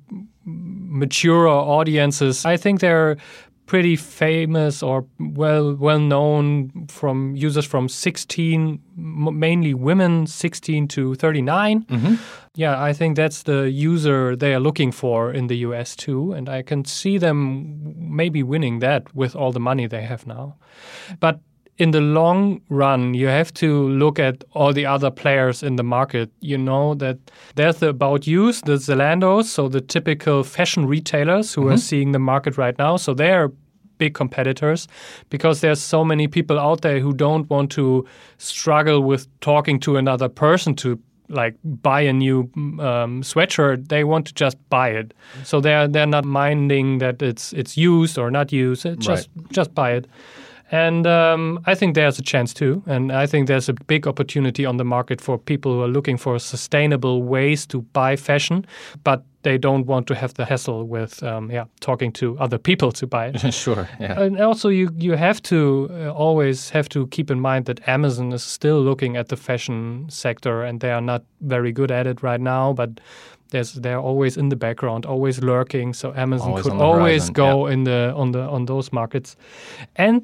mature 0.44 1.48
audiences. 1.48 2.44
I 2.44 2.56
think 2.56 2.80
they're 2.80 3.16
pretty 3.66 3.96
famous 3.96 4.82
or 4.82 5.06
well 5.18 5.74
well 5.74 5.98
known 5.98 6.86
from 6.88 7.34
users 7.36 7.64
from 7.64 7.88
16 7.88 8.80
mainly 8.96 9.72
women 9.72 10.26
16 10.26 10.88
to 10.88 11.14
39 11.14 11.84
mm-hmm. 11.84 12.14
yeah 12.54 12.82
i 12.82 12.92
think 12.92 13.16
that's 13.16 13.44
the 13.44 13.70
user 13.70 14.36
they 14.36 14.52
are 14.52 14.60
looking 14.60 14.92
for 14.92 15.32
in 15.32 15.46
the 15.46 15.56
us 15.56 15.96
too 15.96 16.32
and 16.32 16.48
i 16.48 16.60
can 16.60 16.84
see 16.84 17.18
them 17.18 17.94
maybe 17.96 18.42
winning 18.42 18.80
that 18.80 19.14
with 19.14 19.36
all 19.36 19.52
the 19.52 19.60
money 19.60 19.86
they 19.86 20.02
have 20.02 20.26
now 20.26 20.56
but 21.20 21.40
in 21.78 21.90
the 21.90 22.00
long 22.00 22.60
run, 22.68 23.14
you 23.14 23.26
have 23.28 23.52
to 23.54 23.88
look 23.88 24.18
at 24.18 24.44
all 24.52 24.72
the 24.72 24.86
other 24.86 25.10
players 25.10 25.62
in 25.62 25.76
the 25.76 25.82
market. 25.82 26.30
You 26.40 26.58
know 26.58 26.94
that 26.94 27.18
there's 27.54 27.78
the 27.78 27.88
About 27.88 28.26
You's, 28.26 28.60
the 28.60 28.72
Zalandos, 28.72 29.46
so 29.46 29.68
the 29.68 29.80
typical 29.80 30.44
fashion 30.44 30.86
retailers 30.86 31.54
who 31.54 31.62
mm-hmm. 31.62 31.72
are 31.72 31.78
seeing 31.78 32.12
the 32.12 32.18
market 32.18 32.58
right 32.58 32.78
now. 32.78 32.96
So 32.98 33.14
they're 33.14 33.50
big 33.98 34.14
competitors 34.14 34.88
because 35.30 35.60
there's 35.60 35.80
so 35.80 36.04
many 36.04 36.28
people 36.28 36.58
out 36.58 36.82
there 36.82 37.00
who 37.00 37.12
don't 37.12 37.48
want 37.50 37.70
to 37.72 38.06
struggle 38.38 39.02
with 39.02 39.26
talking 39.40 39.80
to 39.80 39.96
another 39.96 40.28
person 40.28 40.74
to 40.76 40.98
like 41.28 41.56
buy 41.64 42.02
a 42.02 42.12
new 42.12 42.50
um, 42.54 43.22
sweatshirt. 43.22 43.88
They 43.88 44.04
want 44.04 44.26
to 44.26 44.34
just 44.34 44.56
buy 44.68 44.90
it. 44.90 45.14
So 45.44 45.60
they're 45.60 45.88
they're 45.88 46.06
not 46.06 46.24
minding 46.24 46.98
that 46.98 47.22
it's 47.22 47.52
it's 47.52 47.76
used 47.76 48.18
or 48.18 48.30
not 48.30 48.52
used. 48.52 48.86
It's 48.86 49.06
just 49.06 49.28
right. 49.36 49.52
just 49.52 49.74
buy 49.74 49.92
it. 49.92 50.06
And 50.72 51.06
um, 51.06 51.60
I 51.66 51.74
think 51.74 51.94
there's 51.94 52.18
a 52.18 52.22
chance 52.22 52.54
too. 52.54 52.82
And 52.86 53.12
I 53.12 53.26
think 53.26 53.46
there's 53.46 53.68
a 53.68 53.74
big 53.74 54.06
opportunity 54.08 54.64
on 54.64 54.78
the 54.78 54.84
market 54.84 55.20
for 55.20 55.38
people 55.38 55.74
who 55.74 55.82
are 55.82 55.88
looking 55.88 56.16
for 56.16 56.38
sustainable 56.38 57.22
ways 57.22 57.66
to 57.66 57.82
buy 57.92 58.16
fashion, 58.16 58.64
but 59.04 59.22
they 59.42 59.58
don't 59.58 59.86
want 59.86 60.06
to 60.06 60.14
have 60.14 60.34
the 60.34 60.44
hassle 60.44 60.84
with 60.84 61.22
um, 61.22 61.50
yeah 61.50 61.64
talking 61.80 62.12
to 62.12 62.38
other 62.38 62.58
people 62.58 62.92
to 62.92 63.06
buy 63.06 63.26
it. 63.26 63.54
sure. 63.64 63.88
Yeah. 64.00 64.20
And 64.20 64.40
also, 64.40 64.68
you 64.68 64.90
you 64.96 65.16
have 65.16 65.42
to 65.42 65.88
uh, 65.90 66.10
always 66.12 66.70
have 66.70 66.88
to 66.90 67.06
keep 67.08 67.30
in 67.30 67.40
mind 67.40 67.66
that 67.66 67.86
Amazon 67.88 68.32
is 68.32 68.42
still 68.42 68.80
looking 68.80 69.16
at 69.16 69.28
the 69.28 69.36
fashion 69.36 70.06
sector, 70.08 70.62
and 70.62 70.80
they 70.80 70.90
are 70.90 71.00
not 71.00 71.22
very 71.40 71.72
good 71.72 71.90
at 71.90 72.06
it 72.06 72.22
right 72.22 72.40
now, 72.40 72.72
but. 72.72 73.00
There's, 73.52 73.74
they're 73.74 74.00
always 74.00 74.38
in 74.38 74.48
the 74.48 74.56
background, 74.56 75.04
always 75.04 75.42
lurking. 75.42 75.92
So 75.92 76.14
Amazon 76.14 76.48
always 76.48 76.62
could 76.62 76.72
always 76.72 77.22
horizon. 77.24 77.32
go 77.34 77.66
yeah. 77.66 77.72
in 77.74 77.84
the 77.84 78.12
on 78.16 78.32
the 78.32 78.40
on 78.40 78.64
those 78.64 78.90
markets, 78.94 79.36
and 79.96 80.22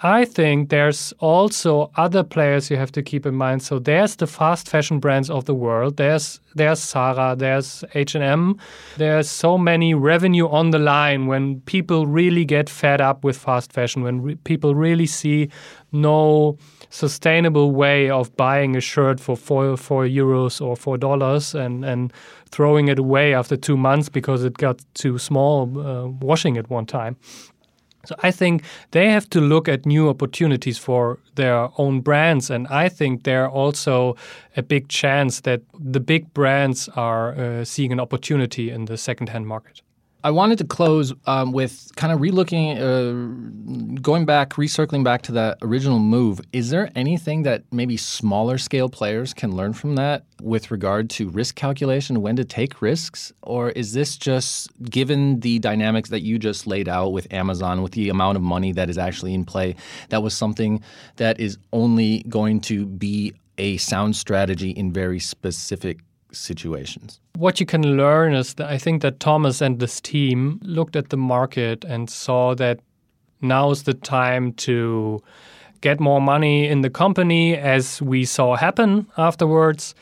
I 0.00 0.26
think 0.26 0.68
there's 0.68 1.12
also 1.18 1.90
other 1.96 2.22
players 2.22 2.70
you 2.70 2.76
have 2.76 2.92
to 2.92 3.02
keep 3.02 3.26
in 3.26 3.34
mind. 3.34 3.62
So 3.64 3.80
there's 3.80 4.14
the 4.14 4.28
fast 4.28 4.68
fashion 4.68 5.00
brands 5.00 5.28
of 5.28 5.46
the 5.46 5.54
world. 5.54 5.96
There's 5.96 6.40
there's 6.54 6.78
Zara, 6.78 7.34
there's 7.36 7.84
H&M. 7.94 8.56
There's 8.96 9.28
so 9.28 9.58
many 9.58 9.94
revenue 9.94 10.48
on 10.48 10.70
the 10.70 10.78
line 10.78 11.26
when 11.26 11.60
people 11.62 12.06
really 12.06 12.44
get 12.44 12.70
fed 12.70 13.00
up 13.00 13.24
with 13.24 13.36
fast 13.36 13.72
fashion, 13.72 14.02
when 14.02 14.22
re- 14.22 14.34
people 14.36 14.74
really 14.74 15.06
see 15.06 15.50
no 15.92 16.56
sustainable 16.90 17.72
way 17.72 18.08
of 18.08 18.34
buying 18.36 18.76
a 18.76 18.80
shirt 18.80 19.20
for 19.20 19.36
four, 19.36 19.76
four 19.76 20.04
euros 20.04 20.60
or 20.60 20.76
four 20.76 20.96
dollars 20.96 21.54
and, 21.54 21.84
and 21.84 22.12
throwing 22.50 22.88
it 22.88 22.98
away 22.98 23.34
after 23.34 23.56
two 23.56 23.76
months 23.76 24.08
because 24.08 24.44
it 24.44 24.54
got 24.58 24.80
too 24.94 25.18
small 25.18 25.62
uh, 25.78 26.06
washing 26.06 26.56
it 26.56 26.70
one 26.70 26.86
time. 26.86 27.16
So 28.08 28.14
I 28.22 28.30
think 28.30 28.62
they 28.92 29.10
have 29.10 29.28
to 29.30 29.40
look 29.40 29.68
at 29.68 29.84
new 29.84 30.08
opportunities 30.08 30.78
for 30.78 31.18
their 31.34 31.68
own 31.76 32.00
brands, 32.00 32.50
and 32.50 32.66
I 32.68 32.88
think 32.88 33.24
there 33.24 33.44
are 33.44 33.50
also 33.50 34.16
a 34.56 34.62
big 34.62 34.88
chance 34.88 35.42
that 35.42 35.60
the 35.78 36.00
big 36.00 36.32
brands 36.32 36.88
are 36.96 37.34
uh, 37.34 37.64
seeing 37.64 37.92
an 37.92 38.00
opportunity 38.00 38.70
in 38.70 38.86
the 38.86 38.96
second-hand 38.96 39.46
market. 39.46 39.82
I 40.28 40.30
wanted 40.30 40.58
to 40.58 40.64
close 40.64 41.14
um, 41.24 41.52
with 41.52 41.90
kind 41.96 42.12
of 42.12 42.20
relooking, 42.20 42.76
uh, 42.76 43.98
going 44.02 44.26
back, 44.26 44.50
recircling 44.50 45.02
back 45.02 45.22
to 45.22 45.32
that 45.32 45.56
original 45.62 45.98
move. 45.98 46.38
Is 46.52 46.68
there 46.68 46.90
anything 46.94 47.44
that 47.44 47.64
maybe 47.72 47.96
smaller 47.96 48.58
scale 48.58 48.90
players 48.90 49.32
can 49.32 49.56
learn 49.56 49.72
from 49.72 49.94
that 49.94 50.26
with 50.42 50.70
regard 50.70 51.08
to 51.16 51.30
risk 51.30 51.54
calculation, 51.54 52.20
when 52.20 52.36
to 52.36 52.44
take 52.44 52.82
risks? 52.82 53.32
Or 53.42 53.70
is 53.70 53.94
this 53.94 54.18
just 54.18 54.70
given 54.82 55.40
the 55.40 55.60
dynamics 55.60 56.10
that 56.10 56.20
you 56.20 56.38
just 56.38 56.66
laid 56.66 56.90
out 56.90 57.14
with 57.14 57.32
Amazon, 57.32 57.80
with 57.80 57.92
the 57.92 58.10
amount 58.10 58.36
of 58.36 58.42
money 58.42 58.72
that 58.72 58.90
is 58.90 58.98
actually 58.98 59.32
in 59.32 59.46
play, 59.46 59.76
that 60.10 60.22
was 60.22 60.36
something 60.36 60.82
that 61.16 61.40
is 61.40 61.56
only 61.72 62.22
going 62.28 62.60
to 62.60 62.84
be 62.84 63.32
a 63.56 63.78
sound 63.78 64.14
strategy 64.14 64.72
in 64.72 64.92
very 64.92 65.20
specific 65.20 66.00
situations. 66.32 67.20
What 67.36 67.60
you 67.60 67.66
can 67.66 67.96
learn 67.96 68.34
is 68.34 68.54
that 68.54 68.68
I 68.68 68.78
think 68.78 69.02
that 69.02 69.20
Thomas 69.20 69.60
and 69.60 69.78
this 69.78 70.00
team 70.00 70.60
looked 70.62 70.96
at 70.96 71.10
the 71.10 71.16
market 71.16 71.84
and 71.84 72.10
saw 72.10 72.54
that 72.56 72.80
now 73.40 73.70
is 73.70 73.84
the 73.84 73.94
time 73.94 74.52
to 74.54 75.22
get 75.80 76.00
more 76.00 76.20
money 76.20 76.66
in 76.66 76.80
the 76.80 76.90
company, 76.90 77.56
as 77.56 78.02
we 78.02 78.24
saw 78.24 78.56
happen 78.56 79.06
afterwards. 79.16 79.94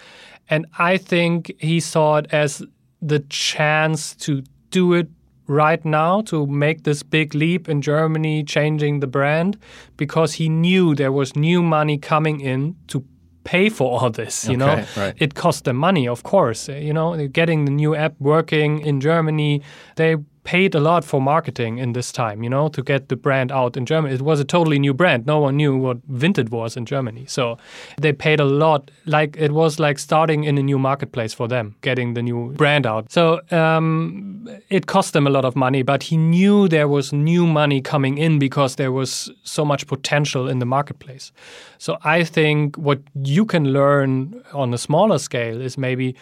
And 0.48 0.66
I 0.78 0.96
think 0.96 1.52
he 1.58 1.80
saw 1.80 2.16
it 2.16 2.26
as 2.32 2.62
the 3.02 3.20
chance 3.28 4.14
to 4.16 4.42
do 4.70 4.94
it 4.94 5.08
right 5.48 5.84
now 5.84 6.22
to 6.22 6.46
make 6.46 6.84
this 6.84 7.02
big 7.02 7.34
leap 7.34 7.68
in 7.68 7.82
Germany, 7.82 8.42
changing 8.42 9.00
the 9.00 9.06
brand, 9.06 9.58
because 9.96 10.34
he 10.34 10.48
knew 10.48 10.94
there 10.94 11.12
was 11.12 11.36
new 11.36 11.62
money 11.62 11.98
coming 11.98 12.40
in 12.40 12.74
to 12.88 13.04
pay 13.46 13.68
for 13.70 13.88
all 14.00 14.10
this. 14.10 14.44
You 14.44 14.56
Okay, 14.56 14.58
know, 14.66 14.84
right. 15.02 15.14
it 15.18 15.34
cost 15.34 15.64
them 15.64 15.76
money, 15.76 16.08
of 16.08 16.22
course. 16.22 16.68
You 16.68 16.92
know, 16.92 17.28
getting 17.28 17.64
the 17.64 17.70
new 17.82 17.94
app 17.94 18.14
working 18.18 18.80
in 18.80 19.00
Germany, 19.00 19.62
they 19.96 20.16
paid 20.46 20.76
a 20.76 20.80
lot 20.80 21.04
for 21.04 21.20
marketing 21.20 21.78
in 21.78 21.92
this 21.92 22.12
time. 22.12 22.42
You 22.42 22.48
know, 22.48 22.68
to 22.68 22.82
get 22.82 23.08
the 23.08 23.16
brand 23.16 23.50
out 23.50 23.76
in 23.76 23.84
Germany. 23.84 24.14
It 24.14 24.22
was 24.22 24.40
a 24.40 24.44
totally 24.44 24.78
new 24.78 24.94
brand. 24.94 25.26
No 25.26 25.40
one 25.40 25.56
knew 25.56 25.76
what 25.76 25.98
Vinted 26.08 26.50
was 26.50 26.76
in 26.76 26.86
Germany, 26.86 27.26
so 27.26 27.58
they 28.00 28.12
paid 28.12 28.40
a 28.40 28.44
lot. 28.44 28.90
Like 29.04 29.36
it 29.36 29.52
was 29.52 29.78
like 29.78 29.98
starting 29.98 30.44
in 30.44 30.56
a 30.56 30.62
new 30.62 30.78
marketplace 30.78 31.34
for 31.34 31.48
them, 31.48 31.74
getting 31.82 32.14
the 32.14 32.22
new 32.22 32.52
brand 32.52 32.86
out. 32.86 33.10
So 33.10 33.40
um, 33.50 34.48
it 34.70 34.86
cost 34.86 35.12
them 35.12 35.26
a 35.26 35.30
lot 35.30 35.44
of 35.44 35.56
money, 35.56 35.82
but 35.82 36.04
he 36.04 36.16
knew 36.16 36.68
there 36.68 36.88
was 36.88 37.12
new 37.12 37.46
money 37.46 37.80
coming 37.80 38.16
in 38.18 38.38
because 38.38 38.76
there 38.76 38.92
was 38.92 39.30
so 39.42 39.64
much 39.64 39.86
potential 39.86 40.48
in 40.48 40.60
the 40.60 40.66
marketplace. 40.66 41.32
So 41.78 41.98
I 42.04 42.24
think 42.24 42.76
what 42.76 43.00
you 43.24 43.44
can 43.44 43.72
learn 43.72 44.42
on 44.52 44.72
a 44.72 44.78
smaller 44.78 45.18
scale 45.18 45.60
is 45.60 45.76
maybe 45.76 46.14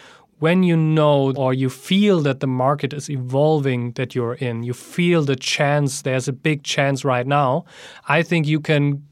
when 0.45 0.63
you 0.63 0.77
know 0.77 1.33
or 1.37 1.55
you 1.55 1.71
feel 1.71 2.21
that 2.21 2.41
the 2.41 2.47
market 2.47 2.93
is 2.93 3.09
evolving 3.09 3.93
that 3.93 4.15
you're 4.15 4.35
in, 4.35 4.63
you 4.63 4.75
feel 4.75 5.25
the 5.25 5.37
chance, 5.37 6.03
there's 6.03 6.29
a 6.29 6.33
big 6.35 6.63
chance 6.65 7.03
right 7.03 7.27
now, 7.27 7.65
I 8.09 8.23
think 8.23 8.47
you 8.47 8.61
can 8.61 9.03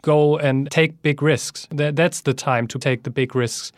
go 0.00 0.38
and 0.38 0.70
take 0.70 1.02
big 1.02 1.20
risks. 1.20 1.68
That's 1.70 2.22
the 2.22 2.32
time 2.32 2.66
to 2.68 2.78
take 2.78 3.02
the 3.02 3.10
big 3.10 3.34
risks. 3.34 3.72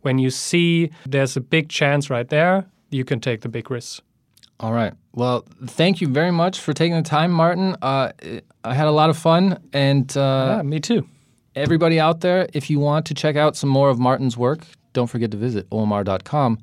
When 0.00 0.18
you 0.18 0.30
see 0.30 0.90
there's 1.06 1.36
a 1.36 1.40
big 1.40 1.68
chance 1.68 2.10
right 2.10 2.28
there, 2.28 2.66
you 2.90 3.04
can 3.04 3.20
take 3.20 3.42
the 3.42 3.48
big 3.48 3.70
risks. 3.70 4.02
All 4.58 4.72
right. 4.72 4.94
Well, 5.12 5.44
thank 5.66 6.00
you 6.00 6.08
very 6.08 6.32
much 6.32 6.58
for 6.58 6.72
taking 6.72 6.96
the 6.96 7.08
time, 7.08 7.30
Martin. 7.30 7.76
Uh, 7.80 8.10
I 8.64 8.74
had 8.74 8.88
a 8.88 8.96
lot 9.00 9.10
of 9.10 9.16
fun. 9.16 9.58
And 9.72 10.16
uh, 10.16 10.56
yeah, 10.56 10.62
me 10.62 10.80
too. 10.80 11.06
everybody 11.54 12.00
out 12.00 12.20
there, 12.20 12.48
if 12.52 12.68
you 12.68 12.80
want 12.80 13.06
to 13.06 13.14
check 13.14 13.36
out 13.36 13.56
some 13.56 13.70
more 13.70 13.90
of 13.90 13.98
Martin's 13.98 14.36
work, 14.36 14.66
don't 14.92 15.06
forget 15.08 15.30
to 15.30 15.36
visit 15.36 15.68
omr.com. 15.70 16.58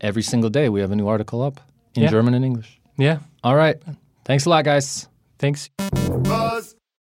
Every 0.00 0.22
single 0.22 0.50
day, 0.50 0.68
we 0.68 0.80
have 0.80 0.90
a 0.90 0.96
new 0.96 1.08
article 1.08 1.42
up 1.42 1.60
in 1.94 2.02
Yeah. 2.04 2.10
German 2.10 2.34
and 2.34 2.44
English. 2.44 2.80
Yeah. 2.96 3.18
All 3.44 3.54
right. 3.56 3.76
Thanks 4.24 4.46
a 4.46 4.50
lot, 4.50 4.64
guys. 4.64 5.08
Thanks. 5.38 5.68
Buzz 5.78 6.74